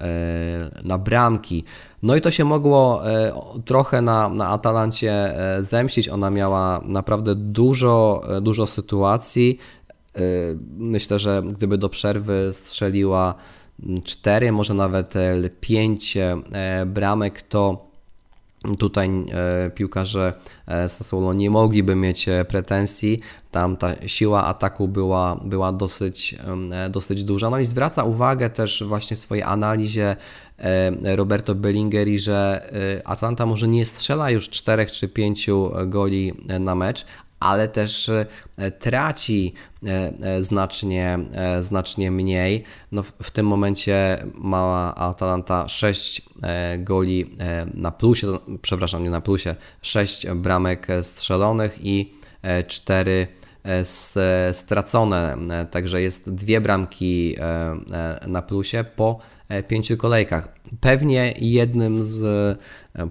na 0.83 0.97
bramki. 0.97 1.63
No 2.03 2.15
i 2.15 2.21
to 2.21 2.31
się 2.31 2.45
mogło 2.45 3.01
trochę 3.65 4.01
na, 4.01 4.29
na 4.29 4.49
Atalancie 4.49 5.37
zemścić. 5.59 6.09
Ona 6.09 6.29
miała 6.29 6.81
naprawdę 6.85 7.35
dużo, 7.35 8.23
dużo 8.41 8.67
sytuacji. 8.67 9.57
Myślę, 10.77 11.19
że 11.19 11.43
gdyby 11.45 11.77
do 11.77 11.89
przerwy 11.89 12.49
strzeliła 12.53 13.35
4, 14.03 14.51
może 14.51 14.73
nawet 14.73 15.13
5 15.59 16.17
e, 16.17 16.37
e, 16.51 16.85
bramek, 16.85 17.41
to 17.41 17.87
tutaj 18.79 19.09
e, 19.09 19.69
piłkarze 19.69 20.33
Sassuolo 20.87 21.33
nie 21.33 21.49
mogliby 21.49 21.95
mieć 21.95 22.25
pretensji. 22.47 23.19
Tam 23.51 23.77
ta 23.77 24.07
siła 24.07 24.45
ataku 24.45 24.87
była, 24.87 25.39
była 25.45 25.73
dosyć, 25.73 26.35
dosyć 26.89 27.23
duża. 27.23 27.49
No 27.49 27.59
i 27.59 27.65
zwraca 27.65 28.03
uwagę 28.03 28.49
też 28.49 28.83
właśnie 28.87 29.17
w 29.17 29.19
swojej 29.19 29.43
analizie 29.43 30.15
Roberto 31.03 31.55
Bellingeri, 31.55 32.19
że 32.19 32.69
Atlanta 33.05 33.45
może 33.45 33.67
nie 33.67 33.85
strzela 33.85 34.29
już 34.29 34.49
4 34.49 34.85
czy 34.85 35.07
5 35.07 35.49
goli 35.87 36.33
na 36.59 36.75
mecz, 36.75 37.05
ale 37.39 37.67
też 37.67 38.09
e, 38.09 38.71
traci 38.71 39.53
e, 39.85 40.13
e, 40.21 40.43
znacznie, 40.43 41.19
znacznie 41.59 42.11
mniej. 42.11 42.63
No 42.91 43.03
w 43.03 43.31
tym 43.31 43.47
momencie 43.47 44.25
ma 44.33 44.95
Atalanta 44.95 45.67
6 45.67 46.21
goli 46.79 47.37
na 47.73 47.91
plusie, 47.91 48.27
przepraszam, 48.61 49.03
nie 49.03 49.09
na 49.09 49.21
plusie, 49.21 49.55
6 49.81 50.27
bramek 50.27 50.87
strzelonych 51.01 51.85
i 51.85 52.13
4 52.67 53.27
stracone, 54.51 55.37
także 55.71 56.01
jest 56.01 56.33
dwie 56.33 56.61
bramki 56.61 57.35
na 58.27 58.41
plusie 58.41 58.85
po 58.95 59.19
pięciu 59.67 59.97
kolejkach. 59.97 60.53
Pewnie 60.81 61.33
jednym 61.37 62.03
z 62.03 62.59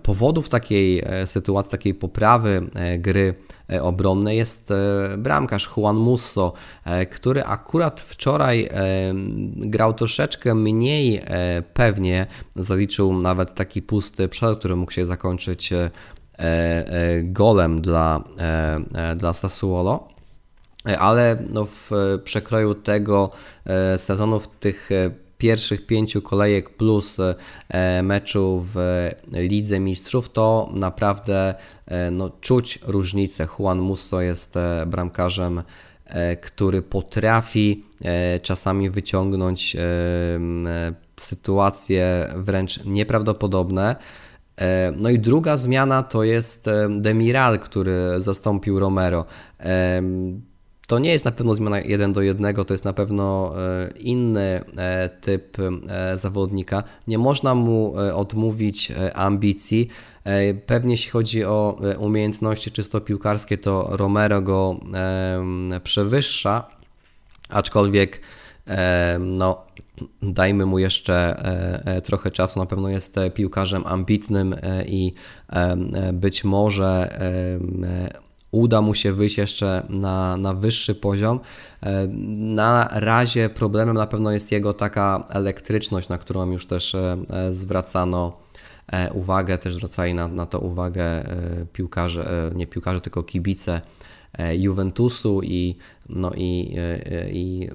powodów 0.03 0.49
takiej 0.49 1.03
sytuacji, 1.27 1.71
takiej 1.71 1.95
poprawy 1.95 2.71
gry 2.99 3.35
E, 3.73 3.83
obronne 3.83 4.35
jest 4.35 4.71
e, 4.71 4.75
bramkarz 5.19 5.71
Juan 5.77 5.97
Musso, 5.97 6.53
e, 6.85 7.07
który 7.07 7.45
akurat 7.45 8.01
wczoraj 8.01 8.69
grał 9.57 9.95
troszeczkę 9.95 10.55
mniej 10.55 11.23
pewnie, 11.75 12.27
zaliczył 12.57 13.13
nawet 13.13 13.55
taki 13.55 13.83
pusty 13.83 14.29
przed, 14.29 14.59
który 14.59 14.77
mógł 14.77 14.93
się 14.93 15.05
zakończyć 15.05 15.73
golem 17.23 17.81
dla, 17.81 18.25
dla 19.17 19.33
Sassuolo 19.33 20.09
ale 20.99 21.39
no 21.51 21.65
w 21.65 21.91
przekroju 22.25 22.75
tego 22.75 23.31
sezonu, 23.97 24.41
w 24.41 24.49
tych 24.49 24.91
pierwszych 25.39 25.87
pięciu 25.87 26.23
kolejek 26.23 26.71
plus 26.71 27.17
e, 27.69 28.03
meczu 28.03 28.65
w 28.75 29.09
Lidze 29.33 29.81
Mistrzów, 29.81 30.29
to 30.29 30.71
naprawdę 30.75 31.55
e, 31.87 32.11
no, 32.11 32.31
czuć 32.41 32.79
różnicę. 32.87 33.47
Juan 33.59 33.79
Musso 33.79 34.21
jest 34.21 34.57
e, 34.57 34.87
bramkarzem, 34.87 35.63
który 36.43 36.83
potrafi 36.83 37.85
czasami 38.43 38.91
wyciągnąć 38.91 39.77
sytuacje 41.17 42.33
wręcz 42.37 42.85
nieprawdopodobne. 42.85 43.97
No 44.97 45.11
i 45.11 45.19
druga 45.19 45.57
zmiana 45.57 46.03
to 46.03 46.25
jest 46.25 46.67
Demiral, 46.91 47.59
który 47.59 47.95
zastąpił 48.19 48.79
Romero. 48.79 49.25
To 50.87 50.99
nie 50.99 51.11
jest 51.11 51.25
na 51.25 51.33
pewno 51.33 51.55
zmiana 51.55 51.81
1 51.81 52.13
do 52.13 52.23
1, 52.23 52.55
to 52.55 52.75
jest 52.75 52.85
na 52.85 52.93
pewno 52.93 53.55
e, 53.57 53.91
inny 53.99 54.61
e, 54.77 55.09
typ 55.21 55.57
e, 55.89 56.17
zawodnika. 56.17 56.83
Nie 57.07 57.19
można 57.19 57.55
mu 57.55 57.95
odmówić 58.15 58.93
ambicji. 59.15 59.89
Pewnie 60.67 60.95
jeśli 60.95 61.11
chodzi 61.11 61.45
o 61.45 61.81
umiejętności 61.99 62.71
czysto 62.71 63.01
piłkarskie, 63.01 63.59
to 63.59 63.89
Romero 63.91 64.43
go 64.43 64.81
przewyższa, 65.83 66.69
aczkolwiek 67.49 68.21
no, 69.21 69.63
dajmy 70.23 70.67
mu 70.67 70.79
jeszcze 70.79 71.43
trochę 72.05 72.31
czasu. 72.31 72.61
Na 72.61 72.67
pewno 72.67 72.89
jest 72.89 73.17
piłkarzem 73.35 73.87
ambitnym 73.87 74.57
i 74.87 75.13
być 76.13 76.45
może 76.45 77.19
uda 78.51 78.81
mu 78.83 78.95
się 78.95 79.13
wyjść 79.13 79.39
jeszcze 79.39 79.87
na, 79.89 80.37
na 80.37 80.55
wyższy 80.55 80.95
poziom. 80.95 81.41
E, 81.83 82.07
na 82.39 82.89
razie 82.93 83.49
problemem 83.49 83.97
na 83.97 84.07
pewno 84.07 84.33
jest 84.33 84.53
jego 84.53 84.75
taka 84.75 85.27
elektryczność, 85.31 86.09
na 86.09 86.19
którą 86.19 86.51
już 86.51 86.67
też 86.67 86.95
e, 86.95 87.17
zwracano 87.51 88.39
e, 88.93 89.13
uwagę, 89.13 89.59
też 89.59 89.75
zwracali 89.75 90.15
na, 90.15 90.29
na 90.29 90.47
to 90.47 90.61
uwagę 90.61 91.25
piłkarze, 91.73 92.51
nie 92.55 92.67
piłkarze, 92.67 93.01
tylko 93.01 93.23
kibice 93.23 93.81
Juventusu 94.53 95.41
i, 95.43 95.77
no 96.09 96.33
i, 96.35 96.77
i 97.33 97.69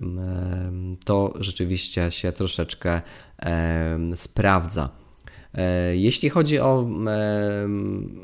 to 1.06 1.34
rzeczywiście 1.40 2.12
się 2.12 2.32
troszeczkę 2.32 3.02
sprawdza. 4.16 4.90
Jeśli 5.94 6.30
chodzi 6.30 6.60
o 6.60 6.88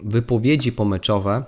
wypowiedzi 0.04 0.72
pomeczowe, 0.72 1.44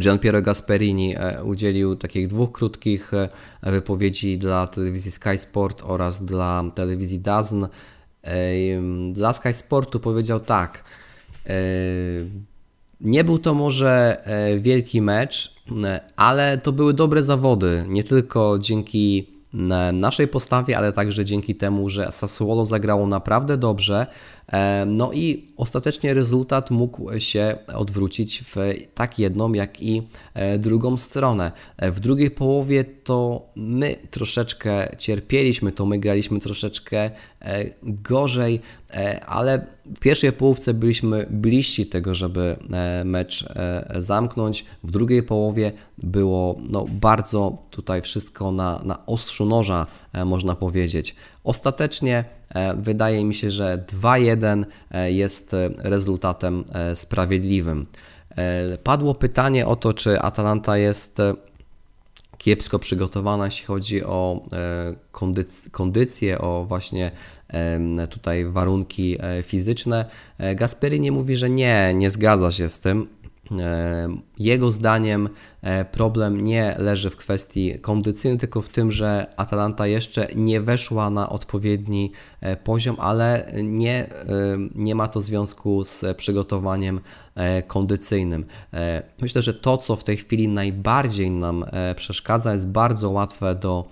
Gian 0.00 0.18
Piero 0.18 0.42
Gasperini 0.42 1.14
e, 1.16 1.44
udzielił 1.44 1.96
takich 1.96 2.28
dwóch 2.28 2.52
krótkich 2.52 3.14
e, 3.14 3.28
wypowiedzi 3.62 4.38
dla 4.38 4.66
telewizji 4.66 5.10
Sky 5.10 5.38
Sport 5.38 5.82
oraz 5.86 6.24
dla 6.24 6.64
telewizji 6.74 7.20
DAZN. 7.20 7.64
E, 7.64 7.68
dla 9.12 9.32
Sky 9.32 9.52
Sportu 9.52 10.00
powiedział 10.00 10.40
tak. 10.40 10.84
Nie 13.00 13.24
był 13.24 13.38
to 13.38 13.54
może 13.54 14.24
wielki 14.60 15.02
mecz, 15.02 15.54
ale 16.16 16.58
to 16.58 16.72
były 16.72 16.94
dobre 16.94 17.22
zawody. 17.22 17.84
Nie 17.88 18.04
tylko 18.04 18.58
dzięki 18.58 19.26
naszej 19.92 20.28
postawie, 20.28 20.78
ale 20.78 20.92
także 20.92 21.24
dzięki 21.24 21.54
temu, 21.54 21.88
że 21.88 22.12
Sassuolo 22.12 22.64
zagrało 22.64 23.06
naprawdę 23.06 23.56
dobrze. 23.56 24.06
No 24.86 25.12
i 25.12 25.52
ostatecznie 25.56 26.14
rezultat 26.14 26.70
mógł 26.70 27.20
się 27.20 27.56
odwrócić 27.74 28.42
w 28.46 28.56
tak 28.94 29.18
jedną, 29.18 29.52
jak 29.52 29.82
i 29.82 30.02
e, 30.34 30.58
drugą 30.58 30.96
stronę. 30.96 31.52
E, 31.76 31.90
w 31.90 32.00
drugiej 32.00 32.30
połowie 32.30 32.84
to 32.84 33.48
my 33.56 33.96
troszeczkę 34.10 34.96
cierpieliśmy, 34.98 35.72
to 35.72 35.86
my 35.86 35.98
graliśmy 35.98 36.40
troszeczkę 36.40 37.10
e, 37.40 37.64
gorzej, 37.82 38.60
ale 39.26 39.66
w 39.96 40.00
pierwszej 40.00 40.32
połówce 40.32 40.74
byliśmy 40.74 41.26
bliżsi 41.30 41.86
tego, 41.86 42.14
żeby 42.14 42.56
mecz 43.04 43.44
zamknąć. 43.98 44.64
W 44.84 44.90
drugiej 44.90 45.22
połowie 45.22 45.72
było 45.98 46.60
no, 46.70 46.86
bardzo 46.90 47.58
tutaj 47.70 48.02
wszystko 48.02 48.52
na, 48.52 48.80
na 48.84 49.06
ostrzu 49.06 49.46
noża, 49.46 49.86
można 50.24 50.54
powiedzieć. 50.54 51.14
Ostatecznie 51.44 52.24
e, 52.54 52.74
wydaje 52.76 53.24
mi 53.24 53.34
się, 53.34 53.50
że 53.50 53.84
2-1 54.02 54.64
e, 54.90 55.12
jest 55.12 55.54
e, 55.54 55.68
rezultatem 55.78 56.64
sprawiedliwym. 56.94 57.86
Padło 58.82 59.14
pytanie 59.14 59.66
o 59.66 59.76
to, 59.76 59.94
czy 59.94 60.20
Atalanta 60.20 60.78
jest 60.78 61.18
kiepsko 62.38 62.78
przygotowana, 62.78 63.44
jeśli 63.44 63.66
chodzi 63.66 64.04
o 64.04 64.44
kondycję, 65.72 66.38
o 66.38 66.64
właśnie 66.64 67.10
tutaj 68.10 68.44
warunki 68.44 69.18
fizyczne. 69.42 70.06
Gasperini 70.56 71.10
mówi, 71.10 71.36
że 71.36 71.50
nie, 71.50 71.94
nie 71.94 72.10
zgadza 72.10 72.52
się 72.52 72.68
z 72.68 72.80
tym. 72.80 73.08
E, 73.52 74.08
jego 74.38 74.70
zdaniem 74.70 75.28
e, 75.62 75.84
problem 75.84 76.44
nie 76.44 76.74
leży 76.78 77.10
w 77.10 77.16
kwestii 77.16 77.78
kondycyjnej, 77.80 78.38
tylko 78.38 78.62
w 78.62 78.68
tym, 78.68 78.92
że 78.92 79.26
Atalanta 79.36 79.86
jeszcze 79.86 80.28
nie 80.34 80.60
weszła 80.60 81.10
na 81.10 81.28
odpowiedni 81.28 82.12
e, 82.40 82.56
poziom, 82.56 82.96
ale 82.98 83.52
nie, 83.62 84.08
nie 84.74 84.94
ma 84.94 85.08
to 85.08 85.20
związku 85.20 85.84
z 85.84 86.16
przygotowaniem 86.16 87.00
kondycyjnym. 87.66 88.44
Myślę, 89.22 89.42
że 89.42 89.54
to, 89.54 89.78
co 89.78 89.96
w 89.96 90.04
tej 90.04 90.16
chwili 90.16 90.48
najbardziej 90.48 91.30
nam 91.30 91.64
przeszkadza, 91.96 92.52
jest 92.52 92.68
bardzo 92.68 93.10
łatwe 93.10 93.54
do 93.54 93.88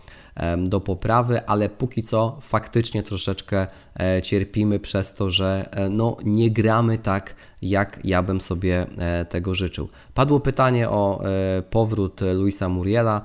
do 0.59 0.81
poprawy, 0.81 1.47
ale 1.47 1.69
póki 1.69 2.03
co 2.03 2.39
faktycznie 2.41 3.03
troszeczkę 3.03 3.67
e, 4.01 4.23
cierpimy 4.23 4.81
przez 4.81 5.15
to, 5.15 5.31
że 5.31 5.69
e, 5.71 5.89
no, 5.89 6.17
nie 6.25 6.51
gramy 6.51 6.99
tak, 6.99 7.35
jak 7.63 7.99
ja 8.05 8.23
bym 8.23 8.41
sobie 8.41 8.87
e, 8.99 9.25
tego 9.25 9.55
życzył. 9.55 9.89
Padło 10.15 10.41
pytanie 10.41 10.91
o 10.91 11.23
powrót 11.71 12.21
Luisa 12.35 12.69
Muriela. 12.69 13.23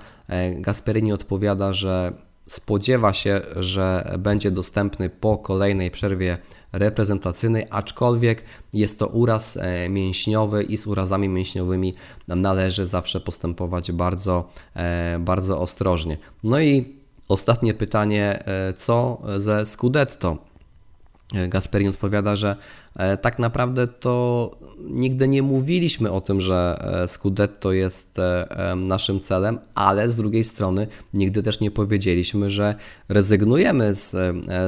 Gasperini 0.60 1.14
odpowiada, 1.14 1.74
że 1.74 2.14
spodziewa 2.46 3.14
się, 3.14 3.42
że 3.56 4.16
będzie 4.20 4.52
dostępny 4.52 5.10
po 5.10 5.38
kolejnej 5.38 5.92
przerwie 5.92 6.38
reprezentacyjnej, 6.78 7.66
aczkolwiek 7.70 8.44
jest 8.74 9.00
to 9.00 9.08
uraz 9.08 9.60
mięśniowy 9.90 10.64
i 10.64 10.78
z 10.78 10.88
urazami 10.88 11.30
mięśniowymi 11.30 11.94
należy 12.28 12.86
zawsze 12.86 13.20
postępować 13.20 13.92
bardzo, 13.92 14.50
bardzo 15.20 15.62
ostrożnie. 15.62 16.18
No 16.44 16.60
i 16.60 16.98
Ostatnie 17.28 17.74
pytanie, 17.74 18.44
e, 18.46 18.74
co 18.74 19.22
ze 19.38 19.66
Scudetto? 19.66 20.38
E, 21.36 21.48
Gasperin 21.48 21.90
odpowiada, 21.90 22.36
że 22.36 22.56
e, 22.96 23.18
tak 23.18 23.40
naprawdę 23.40 23.88
to 23.88 24.52
nigdy 24.80 25.28
nie 25.28 25.42
mówiliśmy 25.42 26.12
o 26.12 26.22
tym, 26.22 26.42
że 26.42 26.84
Scudetto 27.08 27.74
jest 27.74 28.18
naszym 28.76 29.20
celem, 29.20 29.60
ale 29.76 30.10
z 30.10 30.16
drugiej 30.16 30.44
strony 30.44 30.88
nigdy 31.14 31.44
też 31.44 31.60
nie 31.60 31.72
powiedzieliśmy, 31.72 32.50
że 32.50 32.76
rezygnujemy 33.10 33.94
z, 33.94 34.16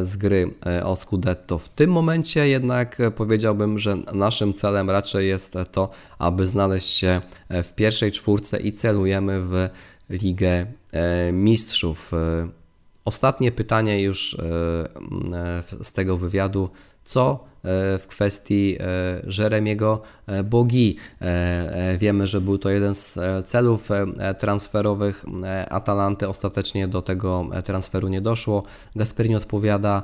z 0.08 0.18
gry 0.18 0.52
o 0.84 0.96
Scudetto. 0.96 1.58
W 1.58 1.70
tym 1.70 1.92
momencie 1.92 2.48
jednak 2.48 2.98
powiedziałbym, 3.16 3.80
że 3.80 3.98
naszym 4.14 4.54
celem 4.54 4.90
raczej 4.90 5.28
jest 5.28 5.54
to, 5.72 5.90
aby 6.20 6.48
znaleźć 6.48 6.88
się 6.90 7.22
w 7.50 7.74
pierwszej 7.76 8.12
czwórce 8.12 8.60
i 8.60 8.72
celujemy 8.72 9.42
w 9.42 9.70
Ligę 10.10 10.66
e, 10.92 11.32
Mistrzów. 11.32 12.14
E, 12.14 12.50
ostatnie 13.06 13.52
pytanie 13.52 14.02
już 14.02 14.34
e, 14.34 14.44
z 15.84 15.92
tego 15.92 16.18
wywiadu. 16.18 16.70
Co 17.10 17.44
w 18.00 18.04
kwestii 18.08 18.78
Jeremiego 19.38 20.02
Bogi? 20.44 20.96
Wiemy, 21.98 22.28
że 22.28 22.42
był 22.42 22.58
to 22.58 22.70
jeden 22.70 22.96
z 22.96 23.20
celów 23.46 23.90
transferowych 24.40 25.26
Atalanty. 25.70 26.28
Ostatecznie 26.28 26.88
do 26.88 27.02
tego 27.02 27.50
transferu 27.66 28.08
nie 28.08 28.22
doszło. 28.22 28.64
Gasperini 28.96 29.36
odpowiada, 29.36 30.04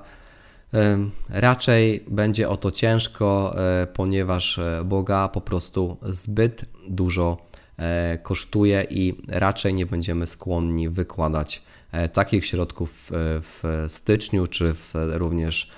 Raczej 1.30 2.04
będzie 2.08 2.50
o 2.50 2.58
to 2.58 2.72
ciężko, 2.72 3.56
ponieważ 3.94 4.60
Boga 4.86 5.28
po 5.28 5.42
prostu 5.42 5.98
zbyt 6.06 6.66
dużo 6.88 7.38
kosztuje 8.24 8.88
i 8.90 9.14
raczej 9.28 9.74
nie 9.74 9.86
będziemy 9.86 10.28
skłonni 10.28 10.90
wykładać 10.90 11.64
takich 12.14 12.46
środków 12.46 13.12
w 13.42 13.86
styczniu 13.88 14.48
czy 14.48 14.74
w 14.74 14.94
również 14.96 15.72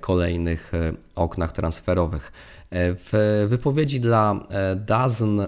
kolejnych 0.00 0.72
oknach 1.14 1.52
transferowych. 1.52 2.32
W 2.72 3.46
wypowiedzi 3.48 4.00
dla 4.00 4.46
DAZN 4.76 5.40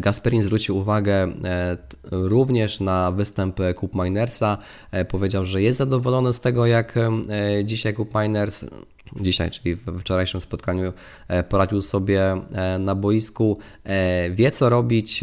Gasperin 0.00 0.42
zwrócił 0.42 0.76
uwagę 0.76 1.14
e, 1.14 1.76
również 2.10 2.80
na 2.80 3.12
występ 3.12 3.60
Cup 3.76 3.94
Minersa. 3.94 4.58
E, 4.90 5.04
powiedział, 5.04 5.44
że 5.44 5.62
jest 5.62 5.78
zadowolony 5.78 6.32
z 6.32 6.40
tego, 6.40 6.66
jak 6.66 6.96
e, 6.96 7.10
dzisiaj 7.64 7.94
Cup 7.94 8.14
Miners, 8.14 8.64
dzisiaj, 9.20 9.50
czyli 9.50 9.74
w 9.74 10.00
wczorajszym 10.00 10.40
spotkaniu, 10.40 10.92
poradził 11.48 11.82
sobie 11.82 12.40
na 12.78 12.94
boisku. 12.94 13.58
Wie 14.30 14.50
co 14.50 14.68
robić, 14.68 15.20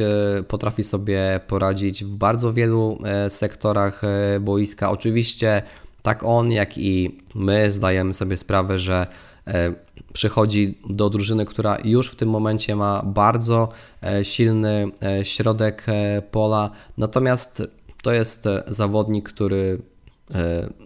potrafi 0.47 0.83
sobie 0.83 1.39
poradzić 1.47 2.03
w 2.03 2.15
bardzo 2.15 2.53
wielu 2.53 2.99
sektorach 3.29 4.01
boiska. 4.39 4.91
Oczywiście, 4.91 5.61
tak 6.05 6.23
on, 6.23 6.51
jak 6.51 6.77
i 6.77 7.17
my 7.35 7.71
zdajemy 7.71 8.13
sobie 8.13 8.37
sprawę, 8.37 8.79
że 8.79 9.07
E, 9.47 9.73
przychodzi 10.13 10.77
do 10.89 11.09
drużyny, 11.09 11.45
która 11.45 11.77
już 11.83 12.07
w 12.07 12.15
tym 12.15 12.29
momencie 12.29 12.75
ma 12.75 13.03
bardzo 13.05 13.69
e, 14.03 14.25
silny 14.25 14.91
e, 15.01 15.25
środek 15.25 15.85
pola. 16.31 16.69
Natomiast 16.97 17.63
to 18.01 18.11
jest 18.11 18.47
zawodnik, 18.67 19.29
który 19.29 19.81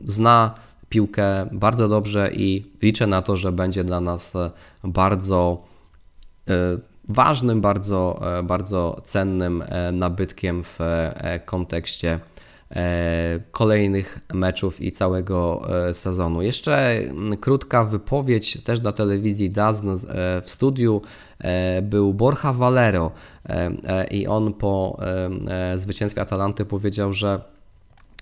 zna 0.05 0.55
piłkę 0.89 1.49
bardzo 1.51 1.88
dobrze 1.88 2.32
i 2.34 2.65
liczę 2.82 3.08
na 3.08 3.21
to, 3.21 3.38
że 3.38 3.51
będzie 3.51 3.84
dla 3.84 4.01
nas 4.01 4.34
bardzo 4.84 5.63
ważnym, 7.10 7.62
bardzo, 7.62 8.21
bardzo 8.43 9.01
cennym 9.03 9.63
nabytkiem 9.91 10.63
w 10.63 10.79
kontekście 11.45 12.19
kolejnych 13.51 14.19
meczów 14.34 14.82
i 14.82 14.91
całego 14.91 15.67
e, 15.89 15.93
sezonu. 15.93 16.41
Jeszcze 16.41 16.97
mm, 16.97 17.38
krótka 17.38 17.84
wypowiedź 17.84 18.63
też 18.63 18.79
dla 18.79 18.91
telewizji 18.91 19.49
DAZN 19.49 19.89
e, 19.89 19.95
w 20.41 20.49
studiu 20.49 21.01
był 21.82 22.13
Borja 22.13 22.53
Valero 22.53 23.12
i 24.12 24.27
on 24.27 24.53
po 24.53 24.99
zwycięstwie 25.75 26.21
Atalanty 26.21 26.65
powiedział, 26.65 27.13
że 27.13 27.41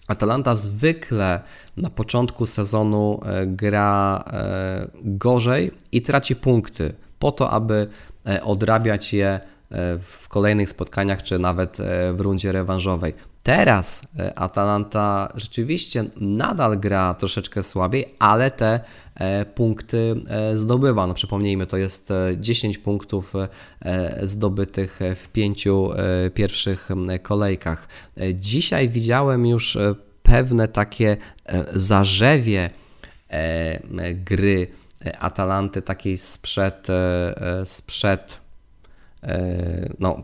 Atalanta 0.07 0.55
zwykle 0.55 1.41
na 1.77 1.89
początku 1.89 2.45
sezonu 2.45 3.21
gra 3.45 4.23
gorzej 5.03 5.71
i 5.91 6.01
traci 6.01 6.35
punkty 6.35 6.93
po 7.19 7.31
to, 7.31 7.49
aby 7.51 7.87
odrabiać 8.41 9.13
je 9.13 9.39
w 9.99 10.25
kolejnych 10.29 10.69
spotkaniach, 10.69 11.23
czy 11.23 11.39
nawet 11.39 11.77
w 12.13 12.19
rundzie 12.19 12.51
rewanżowej. 12.51 13.13
Teraz 13.47 14.01
e, 14.19 14.39
Atalanta 14.39 15.33
rzeczywiście 15.35 16.05
nadal 16.21 16.79
gra 16.79 17.13
troszeczkę 17.13 17.63
słabiej, 17.63 18.05
ale 18.19 18.51
te 18.51 18.79
e, 19.15 19.45
punkty 19.45 20.15
e, 20.27 20.57
zdobywa. 20.57 21.07
No 21.07 21.13
przypomnijmy, 21.13 21.67
to 21.67 21.77
jest 21.77 22.09
10 22.37 22.77
punktów 22.77 23.33
zdobytych 24.21 24.99
w 25.15 25.27
pięciu 25.27 25.89
pierwszych 26.33 26.89
kolejkach. 27.21 27.87
Dzisiaj 28.33 28.89
widziałem 28.89 29.45
już 29.45 29.77
pewne 30.23 30.67
takie 30.67 31.17
zarzewie 31.73 32.69
gry 34.13 34.67
Atalanty 35.19 35.81
takiej 35.81 36.17
sprzed, 36.17 36.87
sprzed 37.65 38.46
no, 39.99 40.23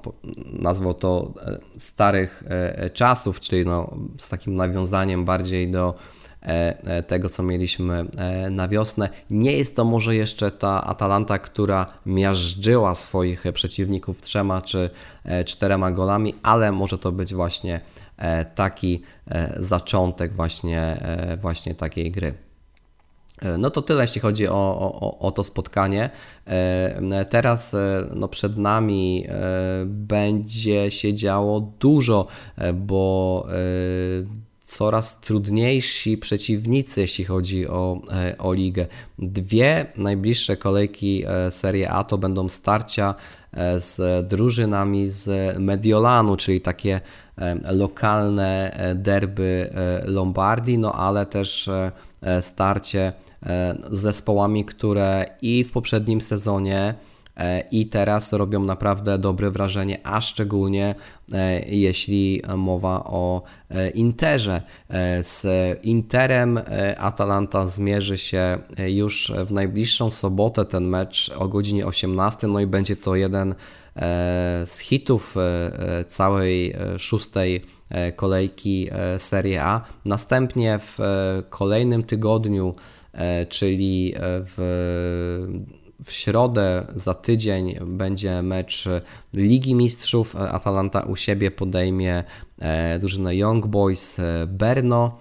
nazwał 0.53 0.93
to 0.93 1.33
e, 1.41 1.59
starych 1.79 2.43
e, 2.47 2.89
czasów, 2.89 3.39
czyli 3.39 3.65
no, 3.65 3.97
z 4.17 4.29
takim 4.29 4.55
nawiązaniem 4.55 5.25
bardziej 5.25 5.71
do 5.71 5.95
tego, 7.07 7.29
co 7.29 7.43
mieliśmy 7.43 8.05
na 8.51 8.67
wiosnę. 8.67 9.09
Nie 9.29 9.51
jest 9.51 9.75
to 9.75 9.85
może 9.85 10.15
jeszcze 10.15 10.51
ta 10.51 10.83
Atalanta, 10.83 11.39
która 11.39 11.87
miażdżyła 12.05 12.95
swoich 12.95 13.43
przeciwników 13.53 14.21
trzema 14.21 14.61
czy 14.61 14.89
czterema 15.45 15.91
golami, 15.91 16.35
ale 16.43 16.71
może 16.71 16.97
to 16.97 17.11
być 17.11 17.33
właśnie 17.33 17.81
taki 18.55 19.01
zaczątek 19.57 20.33
właśnie, 20.33 21.03
właśnie 21.41 21.75
takiej 21.75 22.11
gry. 22.11 22.42
E, 23.43 23.57
no 23.57 23.69
to 23.69 23.81
tyle, 23.81 24.01
jeśli 24.01 24.21
chodzi 24.21 24.47
o, 24.47 24.53
o, 25.01 25.19
o 25.19 25.31
to 25.31 25.43
spotkanie. 25.43 26.09
E, 26.47 27.25
teraz 27.25 27.73
e, 27.73 28.07
no 28.15 28.27
przed 28.27 28.57
nami 28.57 29.27
będzie 29.85 30.91
się 30.91 31.13
działo 31.13 31.59
dużo, 31.79 32.27
bo 32.73 33.47
coraz 34.65 35.21
trudniejsi 35.21 36.17
przeciwnicy, 36.17 37.01
jeśli 37.01 37.25
chodzi 37.25 37.67
o, 37.67 38.01
o 38.39 38.53
ligę. 38.53 38.85
Dwie 39.19 39.85
najbliższe 39.97 40.57
kolejki 40.57 41.23
Serie 41.49 41.91
A 41.91 42.03
to 42.03 42.17
będą 42.17 42.49
starcia 42.49 43.15
z 43.77 44.27
drużynami 44.27 45.09
z 45.09 45.57
Mediolanu, 45.59 46.35
czyli 46.37 46.61
takie 46.61 47.01
lokalne 47.71 48.77
derby 48.95 49.69
Lombardii, 50.05 50.77
no 50.77 50.93
ale 50.93 51.25
też 51.25 51.69
starcie 52.41 53.13
zespołami, 53.91 54.65
które 54.65 55.25
i 55.41 55.63
w 55.63 55.71
poprzednim 55.71 56.21
sezonie 56.21 56.93
e, 57.37 57.61
i 57.71 57.85
teraz 57.85 58.33
robią 58.33 58.63
naprawdę 58.63 59.17
dobre 59.17 59.51
wrażenie, 59.51 59.99
a 60.03 60.21
szczególnie 60.21 60.95
e, 61.33 61.65
jeśli 61.65 62.41
mowa 62.57 63.03
o 63.03 63.41
Interze. 63.93 64.61
Z 65.21 65.45
Interem 65.83 66.59
Atalanta 66.97 67.67
zmierzy 67.67 68.17
się 68.17 68.57
już 68.87 69.31
w 69.45 69.51
najbliższą 69.51 70.11
sobotę 70.11 70.65
ten 70.65 70.83
mecz 70.83 71.31
o 71.37 71.47
godzinie 71.47 71.85
18, 71.85 72.47
no 72.47 72.59
i 72.59 72.67
będzie 72.67 72.95
to 72.95 73.15
jeden 73.15 73.55
z 74.65 74.79
hitów 74.79 75.35
całej 76.07 76.75
szóstej 76.97 77.65
kolejki 78.15 78.89
Serie 79.17 79.63
A. 79.63 79.81
Następnie 80.05 80.79
w 80.79 80.97
kolejnym 81.49 82.03
tygodniu 82.03 82.75
E, 82.75 83.02
czyli 83.49 84.13
e, 84.15 84.19
w, 84.21 84.55
w 86.03 86.11
środę 86.11 86.87
za 86.95 87.13
tydzień 87.13 87.75
będzie 87.85 88.41
mecz 88.41 88.85
Ligi 89.33 89.75
Mistrzów. 89.75 90.35
Atalanta 90.35 90.99
u 90.99 91.15
siebie 91.15 91.51
podejmie 91.51 92.23
e, 92.59 92.99
drużynę 92.99 93.35
Young 93.35 93.67
Boys 93.67 94.17
Berno. 94.47 95.17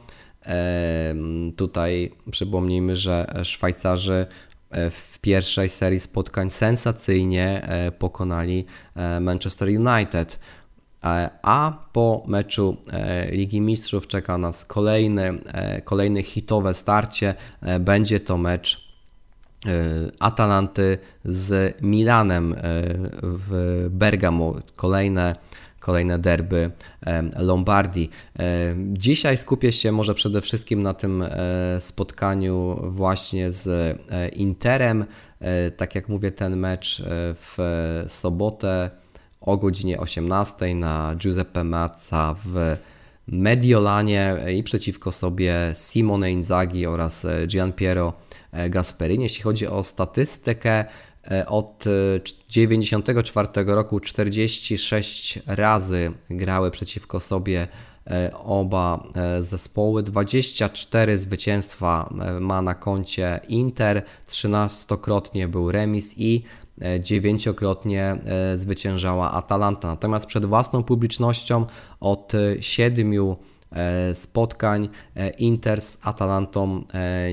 Tutaj 1.56 2.12
przypomnijmy, 2.30 2.96
że 2.96 3.34
Szwajcarzy 3.42 4.26
w 4.90 5.18
pierwszej 5.20 5.68
serii 5.68 6.00
spotkań 6.00 6.50
sensacyjnie 6.50 7.68
pokonali 7.98 8.64
Manchester 9.20 9.68
United. 9.68 10.38
E, 11.04 11.30
a 11.42 11.72
po 11.92 12.24
meczu 12.26 12.76
e, 12.92 13.30
Ligi 13.30 13.60
Mistrzów 13.60 14.06
czeka 14.06 14.38
nas 14.38 14.64
kolejny, 14.64 15.38
e, 15.46 15.82
kolejne 15.82 16.22
hitowe 16.22 16.74
starcie. 16.74 17.34
Będzie 17.80 18.20
to 18.20 18.36
mecz 18.36 18.92
Atalanty 20.18 20.98
z 21.24 21.76
Milanem 21.82 22.54
w 23.22 23.86
Bergamo. 23.90 24.54
Kolejne 24.76 25.36
kolejne 25.80 26.18
derby 26.18 26.70
Lombardii. 27.38 28.10
Dzisiaj 28.92 29.38
skupię 29.38 29.72
się 29.72 29.92
może 29.92 30.14
przede 30.14 30.40
wszystkim 30.40 30.82
na 30.82 30.94
tym 30.94 31.24
spotkaniu 31.78 32.76
właśnie 32.82 33.52
z 33.52 33.98
Interem. 34.36 35.04
Tak 35.76 35.94
jak 35.94 36.08
mówię, 36.08 36.32
ten 36.32 36.56
mecz 36.56 37.02
w 37.34 37.56
sobotę 38.08 38.90
o 39.42 39.56
godzinie 39.56 40.00
18 40.00 40.74
na 40.74 41.14
Giuseppe 41.16 41.64
Mazza 41.64 42.34
w 42.44 42.76
Mediolanie 43.26 44.36
i 44.54 44.62
przeciwko 44.62 45.12
sobie 45.12 45.72
Simone 45.74 46.32
Inzaghi 46.32 46.86
oraz 46.86 47.26
Gianpiero 47.46 48.12
Gasperini. 48.70 49.22
Jeśli 49.22 49.42
chodzi 49.42 49.66
o 49.66 49.82
statystykę, 49.82 50.84
od 51.46 51.78
1994 51.78 53.48
roku 53.66 54.00
46 54.00 55.38
razy 55.46 56.12
grały 56.30 56.70
przeciwko 56.70 57.20
sobie 57.20 57.68
oba 58.44 59.06
zespoły. 59.40 60.02
24 60.02 61.18
zwycięstwa 61.18 62.14
ma 62.40 62.62
na 62.62 62.74
koncie 62.74 63.40
Inter, 63.48 64.02
13-krotnie 64.28 65.48
był 65.48 65.72
remis 65.72 66.14
i 66.18 66.42
E, 66.61 66.61
dziewięciokrotnie 67.00 68.16
e, 68.24 68.58
zwyciężała 68.58 69.32
Atalanta. 69.32 69.88
Natomiast 69.88 70.26
przed 70.26 70.44
własną 70.44 70.82
publicznością 70.82 71.66
od 72.00 72.32
siedmiu 72.60 73.36
e, 73.72 74.14
spotkań 74.14 74.88
Inter 75.38 75.80
z 75.80 75.98
Atalantą 76.02 76.84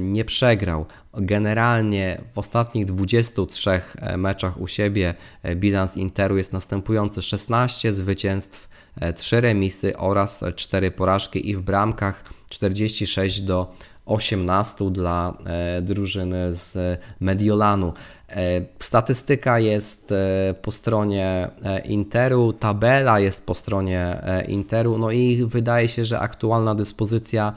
nie 0.02 0.26
przegrał. 0.26 0.86
generalnie 1.14 2.22
w 2.34 2.38
ostatnich 2.38 2.86
23 2.86 3.82
meczach 4.18 4.62
u 4.62 4.68
siebie 4.68 5.16
bilans 5.56 5.98
Interu 5.98 6.38
jest 6.38 6.54
następujący: 6.54 7.22
16 7.22 7.94
zwycięstw, 7.94 8.70
3 9.16 9.42
remisy 9.42 9.98
oraz 9.98 10.44
4 10.56 10.92
porażki 10.92 11.50
i 11.50 11.56
w 11.56 11.62
bramkach 11.62 12.24
46 12.50 13.42
do 13.42 13.74
18 14.06 14.92
dla 14.92 15.38
drużyny 15.82 16.54
z 16.54 17.00
Mediolanu. 17.20 17.94
E, 18.30 18.62
statystyka 18.80 19.60
jest 19.60 20.12
e, 20.12 20.56
po 20.62 20.72
stronie 20.72 21.50
e, 21.64 21.80
Interu, 21.80 22.54
tabela 22.54 23.20
jest 23.20 23.46
po 23.46 23.54
stronie 23.54 24.22
Interu, 24.48 24.98
no 24.98 25.12
i 25.12 25.46
wydaje 25.46 25.88
się, 25.88 26.06
że 26.06 26.20
aktualna 26.20 26.76
dyspozycja 26.76 27.54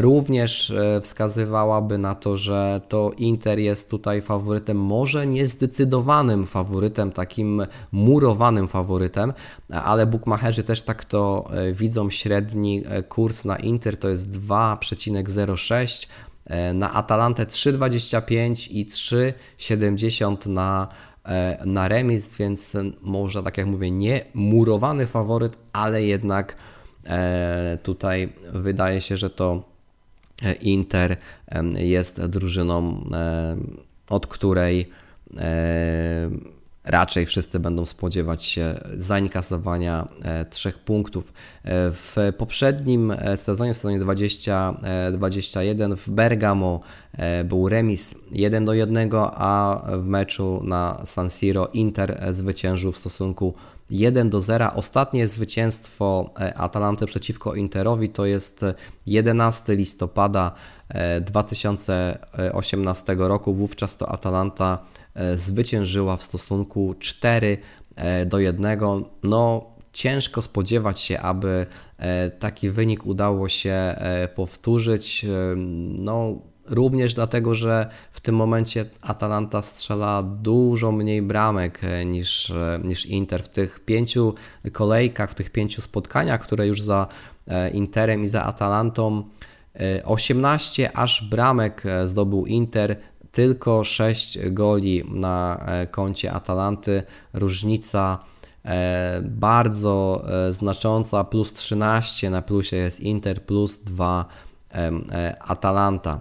również 0.00 0.72
wskazywałaby 1.02 1.98
na 1.98 2.14
to, 2.14 2.36
że 2.36 2.80
to 2.88 3.12
Inter 3.18 3.58
jest 3.58 3.90
tutaj 3.90 4.22
faworytem, 4.22 4.76
może 4.76 5.26
nie 5.26 5.48
zdecydowanym 5.48 6.46
faworytem, 6.46 7.12
takim 7.12 7.66
murowanym 7.92 8.68
faworytem, 8.68 9.32
ale 9.70 10.06
bookmacherzy 10.06 10.62
też 10.62 10.82
tak 10.82 11.04
to 11.04 11.44
widzą. 11.72 12.10
Średni 12.10 12.82
kurs 13.08 13.44
na 13.44 13.56
Inter 13.56 13.96
to 13.96 14.08
jest 14.08 14.30
2,06 14.30 16.06
E, 16.06 16.31
na 16.74 16.92
Atalantę 16.92 17.46
3,25 17.46 18.68
i 18.70 18.86
3,70 18.86 20.46
na, 20.46 20.88
e, 21.24 21.66
na 21.66 21.88
remis, 21.88 22.36
więc 22.36 22.76
może 23.02 23.42
tak 23.42 23.58
jak 23.58 23.66
mówię, 23.66 23.90
nie 23.90 24.24
murowany 24.34 25.06
faworyt, 25.06 25.56
ale 25.72 26.02
jednak 26.02 26.56
e, 27.06 27.78
tutaj 27.82 28.32
wydaje 28.52 29.00
się, 29.00 29.16
że 29.16 29.30
to 29.30 29.72
Inter 30.60 31.16
jest 31.78 32.26
drużyną, 32.26 33.04
od 34.08 34.26
której 34.26 34.90
raczej 36.84 37.26
wszyscy 37.26 37.60
będą 37.60 37.86
spodziewać 37.86 38.44
się 38.44 38.80
zainkasowania 38.96 40.08
e, 40.22 40.44
trzech 40.44 40.78
punktów. 40.78 41.32
E, 41.64 41.90
w 41.90 42.16
poprzednim 42.38 43.10
e, 43.10 43.36
sezonie, 43.36 43.74
w 43.74 43.76
sezonie 43.76 43.98
2021 43.98 45.96
w 45.96 46.10
Bergamo 46.10 46.80
był 47.44 47.68
remis 47.68 48.14
1 48.30 48.64
do 48.64 48.74
1, 48.74 49.10
a 49.34 49.82
w 49.98 50.06
meczu 50.06 50.60
na 50.64 51.02
San 51.04 51.30
Siro 51.30 51.68
Inter 51.72 52.26
zwyciężył 52.30 52.92
w 52.92 52.98
stosunku 52.98 53.54
1 53.90 54.30
do 54.30 54.40
0. 54.40 54.72
Ostatnie 54.74 55.26
zwycięstwo 55.26 56.30
Atalanty 56.56 57.06
przeciwko 57.06 57.54
Interowi 57.54 58.08
to 58.08 58.26
jest 58.26 58.64
11 59.06 59.74
listopada 59.74 60.52
2018 61.20 63.14
roku. 63.18 63.54
Wówczas 63.54 63.96
to 63.96 64.08
Atalanta 64.08 64.78
zwyciężyła 65.34 66.16
w 66.16 66.22
stosunku 66.22 66.94
4 66.98 67.58
e, 67.96 68.26
do 68.26 68.38
1. 68.38 68.78
No, 69.22 69.70
ciężko 69.92 70.42
spodziewać 70.42 71.00
się, 71.00 71.20
aby 71.20 71.66
e, 71.98 72.30
taki 72.30 72.70
wynik 72.70 73.06
udało 73.06 73.48
się 73.48 73.96
powtórzyć. 74.34 75.26
No, 75.98 76.38
również 76.66 77.14
dlatego, 77.14 77.54
że 77.54 77.90
w 78.12 78.20
tym 78.20 78.36
momencie 78.36 78.84
Atalanta 79.00 79.62
strzela 79.62 80.22
dużo 80.22 80.92
mniej 80.92 81.22
bramek 81.22 81.80
niż, 82.06 82.52
niż 82.84 83.06
Inter. 83.06 83.42
W 83.42 83.48
tych 83.48 83.80
pięciu 83.80 84.34
kolejkach, 84.72 85.30
w 85.30 85.34
tych 85.34 85.50
pięciu 85.50 85.82
spotkaniach, 85.82 86.40
które 86.40 86.66
już 86.66 86.80
za 86.80 87.06
Interem 87.72 88.22
i 88.22 88.28
za 88.28 88.44
Atalantą 88.44 89.24
18 90.04 90.96
aż 90.96 91.24
bramek 91.30 91.82
zdobył 92.04 92.46
Inter, 92.46 92.96
tylko 93.32 93.84
6 93.84 94.38
goli 94.50 95.04
na 95.10 95.64
e, 95.66 95.86
koncie 95.86 96.32
Atalanty. 96.32 97.02
Różnica 97.32 98.18
e, 98.64 99.22
bardzo 99.24 100.24
e, 100.48 100.52
znacząca, 100.52 101.24
plus 101.24 101.52
13 101.52 102.30
na 102.30 102.42
plusie 102.42 102.76
jest 102.76 103.00
Inter, 103.00 103.42
plus 103.42 103.78
2 103.78 104.24
Atalanta. 105.40 106.20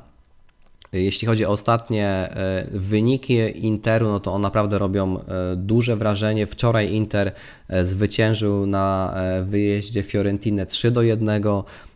Jeśli 0.94 1.28
chodzi 1.28 1.46
o 1.46 1.50
ostatnie 1.50 2.30
wyniki 2.72 3.66
Interu, 3.66 4.08
no 4.08 4.20
to 4.20 4.34
one 4.34 4.42
naprawdę 4.42 4.78
robią 4.78 5.20
duże 5.56 5.96
wrażenie. 5.96 6.48
Wczoraj 6.48 6.94
Inter 6.94 7.32
zwyciężył 7.82 8.66
na 8.66 9.16
wyjeździe 9.44 10.04
Fiorentinę 10.04 10.66
3 10.66 10.92
do 10.92 11.02
1. 11.02 11.44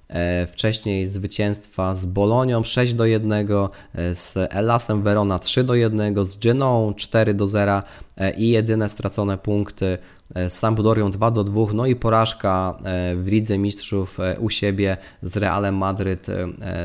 E, 0.10 0.48
wcześniej 0.48 1.08
zwycięstwa 1.08 1.96
z 1.96 2.06
Bolonią 2.06 2.64
6 2.64 2.94
do 2.94 3.06
1, 3.06 3.32
e, 3.32 4.16
z 4.16 4.38
Elasem 4.50 5.02
Verona 5.02 5.40
3 5.40 5.64
do 5.64 5.76
1, 5.76 6.26
z 6.26 6.40
Genoą 6.40 6.94
4 6.94 7.34
do 7.34 7.48
0 7.48 7.82
e, 8.18 8.32
i 8.34 8.50
jedyne 8.50 8.90
stracone 8.90 9.38
punkty 9.38 9.98
z 10.36 10.54
Sampdorią 10.54 11.12
2 11.12 11.32
do 11.32 11.44
2, 11.44 11.66
no 11.74 11.86
i 11.86 11.96
porażka 11.96 12.80
w 13.16 13.28
Lidze 13.28 13.58
Mistrzów 13.58 14.18
u 14.40 14.50
siebie 14.50 14.98
z 15.22 15.38
Realem 15.38 15.78
Madryt 15.78 16.28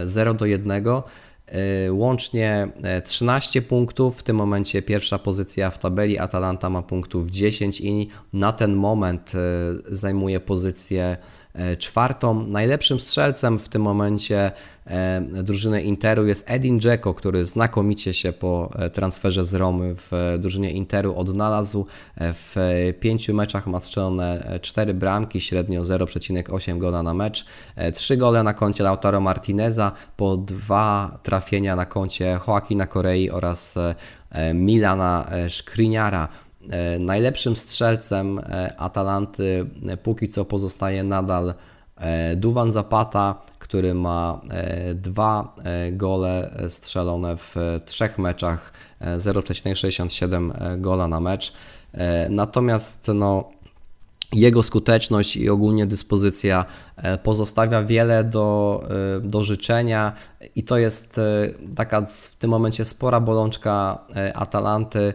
0 0.04 0.34
do 0.34 0.46
1. 0.46 0.84
Łącznie 1.90 2.68
13 3.04 3.62
punktów, 3.62 4.18
w 4.18 4.22
tym 4.22 4.36
momencie 4.36 4.82
pierwsza 4.82 5.18
pozycja 5.18 5.70
w 5.70 5.78
tabeli, 5.78 6.18
Atalanta 6.18 6.70
ma 6.70 6.82
punktów 6.82 7.30
10 7.30 7.80
i 7.80 8.08
na 8.32 8.52
ten 8.52 8.74
moment 8.74 9.32
zajmuje 9.90 10.40
pozycję 10.40 11.16
czwartą. 11.78 12.46
Najlepszym 12.46 13.00
strzelcem 13.00 13.58
w 13.58 13.68
tym 13.68 13.82
momencie 13.82 14.52
e, 14.86 15.22
drużyny 15.42 15.82
Interu 15.82 16.26
jest 16.26 16.50
Edin 16.50 16.80
Dzeko, 16.80 17.14
który 17.14 17.46
znakomicie 17.46 18.14
się 18.14 18.32
po 18.32 18.70
e, 18.74 18.90
transferze 18.90 19.44
z 19.44 19.54
Romy 19.54 19.94
w 19.96 20.36
drużynie 20.38 20.72
Interu 20.72 21.16
odnalazł. 21.16 21.86
W 22.16 22.56
pięciu 23.00 23.34
meczach 23.34 23.66
ma 23.66 23.80
strzelone 23.80 24.58
4 24.62 24.94
bramki, 24.94 25.40
średnio 25.40 25.82
0,8 25.82 26.78
gola 26.78 27.02
na 27.02 27.14
mecz, 27.14 27.44
3 27.94 28.16
gole 28.16 28.42
na 28.42 28.54
koncie 28.54 28.84
Lautaro 28.84 29.20
Martineza, 29.20 29.92
po 30.16 30.36
dwa 30.36 31.18
trafienia 31.22 31.76
na 31.76 31.86
koncie 31.86 32.38
Joaquina 32.48 32.86
Korei 32.86 33.30
oraz 33.30 33.74
Milana 34.54 35.30
Szkriniara. 35.48 36.28
E, 36.68 36.98
najlepszym 36.98 37.56
strzelcem 37.56 38.38
e, 38.38 38.74
Atalanty 38.78 39.66
e, 39.88 39.96
póki 39.96 40.28
co 40.28 40.44
pozostaje 40.44 41.04
nadal 41.04 41.54
Duwan 42.36 42.72
Zapata, 42.72 43.42
który 43.58 43.94
ma 43.94 44.40
dwa 44.94 45.54
gole 45.92 46.60
strzelone 46.68 47.36
w 47.36 47.56
trzech 47.84 48.18
meczach, 48.18 48.72
0,67 49.00 50.80
gola 50.80 51.08
na 51.08 51.20
mecz. 51.20 51.52
Natomiast 52.30 53.10
no, 53.14 53.50
jego 54.32 54.62
skuteczność 54.62 55.36
i 55.36 55.50
ogólnie 55.50 55.86
dyspozycja 55.86 56.64
pozostawia 57.22 57.82
wiele 57.82 58.24
do, 58.24 58.82
do 59.22 59.44
życzenia 59.44 60.12
i 60.56 60.62
to 60.62 60.78
jest 60.78 61.20
taka 61.76 62.06
w 62.06 62.36
tym 62.38 62.50
momencie 62.50 62.84
spora 62.84 63.20
bolączka 63.20 63.98
Atalanty, 64.34 65.14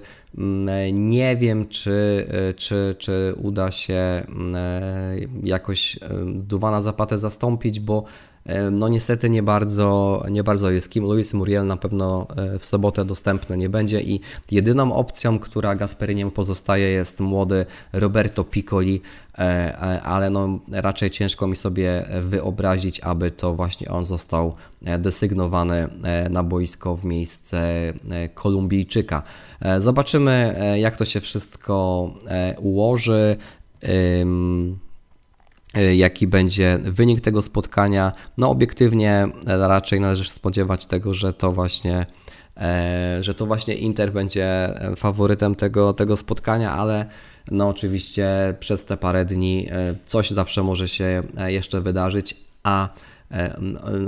nie 0.93 1.37
wiem, 1.37 1.67
czy, 1.67 2.27
e, 2.29 2.53
czy, 2.53 2.95
czy 2.99 3.33
uda 3.37 3.71
się 3.71 3.93
mm, 4.29 4.55
e, 4.55 5.15
jakoś 5.43 5.95
e, 5.95 5.99
Duwana 6.25 6.81
Zapatę 6.81 7.17
zastąpić, 7.17 7.79
bo 7.79 8.03
no 8.71 8.87
niestety 8.87 9.29
nie 9.29 9.43
bardzo, 9.43 10.23
nie 10.31 10.43
bardzo 10.43 10.71
jest 10.71 10.91
kim. 10.91 11.03
Luis 11.03 11.33
Muriel 11.33 11.67
na 11.67 11.77
pewno 11.77 12.27
w 12.59 12.65
sobotę 12.65 13.05
dostępny 13.05 13.57
nie 13.57 13.69
będzie 13.69 14.01
i 14.01 14.19
jedyną 14.51 14.95
opcją, 14.95 15.39
która 15.39 15.75
Gasperiniemu 15.75 16.31
pozostaje 16.31 16.87
jest 16.87 17.19
młody 17.19 17.65
Roberto 17.93 18.43
Piccoli, 18.43 19.01
ale 20.03 20.29
no 20.29 20.59
raczej 20.71 21.11
ciężko 21.11 21.47
mi 21.47 21.55
sobie 21.55 22.05
wyobrazić, 22.21 22.99
aby 22.99 23.31
to 23.31 23.53
właśnie 23.53 23.89
on 23.89 24.05
został 24.05 24.55
desygnowany 24.99 25.89
na 26.29 26.43
boisko 26.43 26.95
w 26.95 27.05
miejsce 27.05 27.93
Kolumbijczyka. 28.33 29.23
E, 29.61 29.81
zobaczymy, 29.81 30.55
e, 30.57 30.79
jak 30.79 30.95
to 30.95 31.05
się 31.05 31.21
wszystko 31.21 32.09
e, 32.27 32.55
ułoży 32.59 33.37
jaki 35.95 36.27
będzie 36.27 36.79
wynik 36.83 37.21
tego 37.21 37.41
spotkania. 37.41 38.11
No 38.37 38.49
obiektywnie 38.49 39.27
raczej 39.45 39.99
należy 39.99 40.23
się 40.23 40.31
spodziewać 40.31 40.85
tego, 40.85 41.13
że 41.13 41.33
to 41.33 41.51
właśnie 41.51 42.05
że 43.21 43.33
to 43.33 43.45
właśnie 43.45 43.75
Inter 43.75 44.11
będzie 44.11 44.73
faworytem 44.95 45.55
tego, 45.55 45.93
tego 45.93 46.17
spotkania, 46.17 46.71
ale 46.71 47.05
no 47.51 47.69
oczywiście 47.69 48.27
przez 48.59 48.85
te 48.85 48.97
parę 48.97 49.25
dni 49.25 49.69
coś 50.05 50.31
zawsze 50.31 50.63
może 50.63 50.87
się 50.87 51.23
jeszcze 51.47 51.81
wydarzyć, 51.81 52.35
a 52.63 52.89
E, 53.31 53.57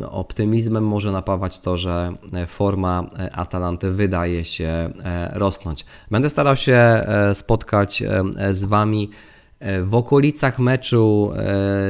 optymizmem 0.10 0.88
może 0.88 1.12
napawać 1.12 1.60
to, 1.60 1.78
że 1.78 2.14
e, 2.34 2.46
forma 2.46 3.04
e, 3.20 3.36
Atalanty 3.36 3.92
wydaje 3.92 4.46
się 4.46 4.90
rosnąć. 5.34 5.86
Będę 6.12 6.30
starał 6.30 6.56
się 6.56 7.06
spotkać 7.34 8.04
z 8.52 8.66
Wami 8.66 9.10
w 9.84 9.96
okolicach 9.96 10.60
meczu 10.60 11.32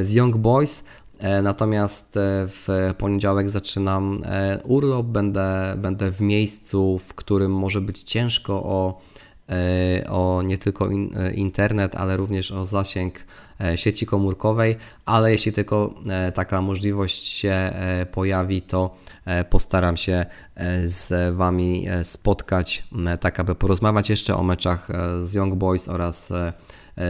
z 0.01 0.13
Young 0.13 0.37
Boys. 0.37 0.83
Natomiast 1.43 2.13
w 2.47 2.93
poniedziałek 2.97 3.49
zaczynam 3.49 4.21
urlop, 4.63 5.05
będę, 5.05 5.75
będę 5.77 6.11
w 6.11 6.21
miejscu, 6.21 6.99
w 7.07 7.13
którym 7.13 7.51
może 7.51 7.81
być 7.81 8.03
ciężko 8.03 8.53
o, 8.63 9.01
o 10.09 10.41
nie 10.41 10.57
tylko 10.57 10.89
internet, 11.35 11.95
ale 11.95 12.17
również 12.17 12.51
o 12.51 12.65
zasięg 12.65 13.13
sieci 13.75 14.05
komórkowej, 14.05 14.75
ale 15.05 15.31
jeśli 15.31 15.53
tylko 15.53 15.93
taka 16.33 16.61
możliwość 16.61 17.27
się 17.27 17.71
pojawi, 18.11 18.61
to 18.61 18.95
postaram 19.49 19.97
się 19.97 20.25
z 20.85 21.35
Wami 21.35 21.87
spotkać, 22.03 22.83
tak 23.19 23.39
aby 23.39 23.55
porozmawiać 23.55 24.09
jeszcze 24.09 24.35
o 24.35 24.43
meczach 24.43 24.87
z 25.23 25.33
Young 25.33 25.55
Boys 25.55 25.89
oraz 25.89 26.31
E, 26.31 26.53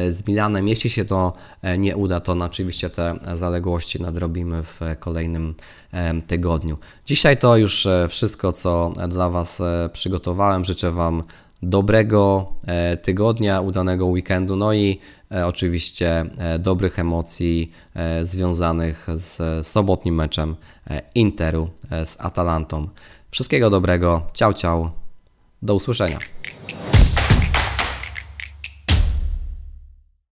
z 0.10 0.28
Milanem. 0.28 0.68
Jeśli 0.68 0.90
się 0.90 1.06
to 1.06 1.34
e, 1.62 1.78
nie 1.78 1.98
uda, 1.98 2.20
to 2.20 2.34
oczywiście 2.34 2.90
te 2.90 3.16
zaległości 3.34 4.02
nadrobimy 4.02 4.64
w 4.64 4.80
kolejnym 5.00 5.56
e, 5.92 6.22
tygodniu. 6.22 6.78
Dzisiaj 7.06 7.38
to 7.38 7.58
już 7.58 7.88
wszystko, 8.10 8.52
co 8.52 8.94
dla 9.10 9.30
Was 9.30 9.62
przygotowałem. 9.94 10.66
Życzę 10.66 10.92
Wam 10.92 11.24
dobrego 11.64 12.54
tygodnia, 13.02 13.62
udanego 13.62 14.06
weekendu, 14.06 14.56
no 14.56 14.74
i 14.74 15.00
oczywiście 15.46 16.26
dobrych 16.60 17.00
emocji 17.00 17.72
związanych 18.24 19.08
z 19.16 19.68
sobotnim 19.68 20.16
meczem 20.16 20.56
Interu 21.16 21.70
z 22.06 22.22
Atalantą. 22.22 22.88
Wszystkiego 23.32 23.70
dobrego, 23.70 24.22
ciao 24.34 24.54
ciao, 24.54 24.92
do 25.62 25.76
usłyszenia. 25.76 26.18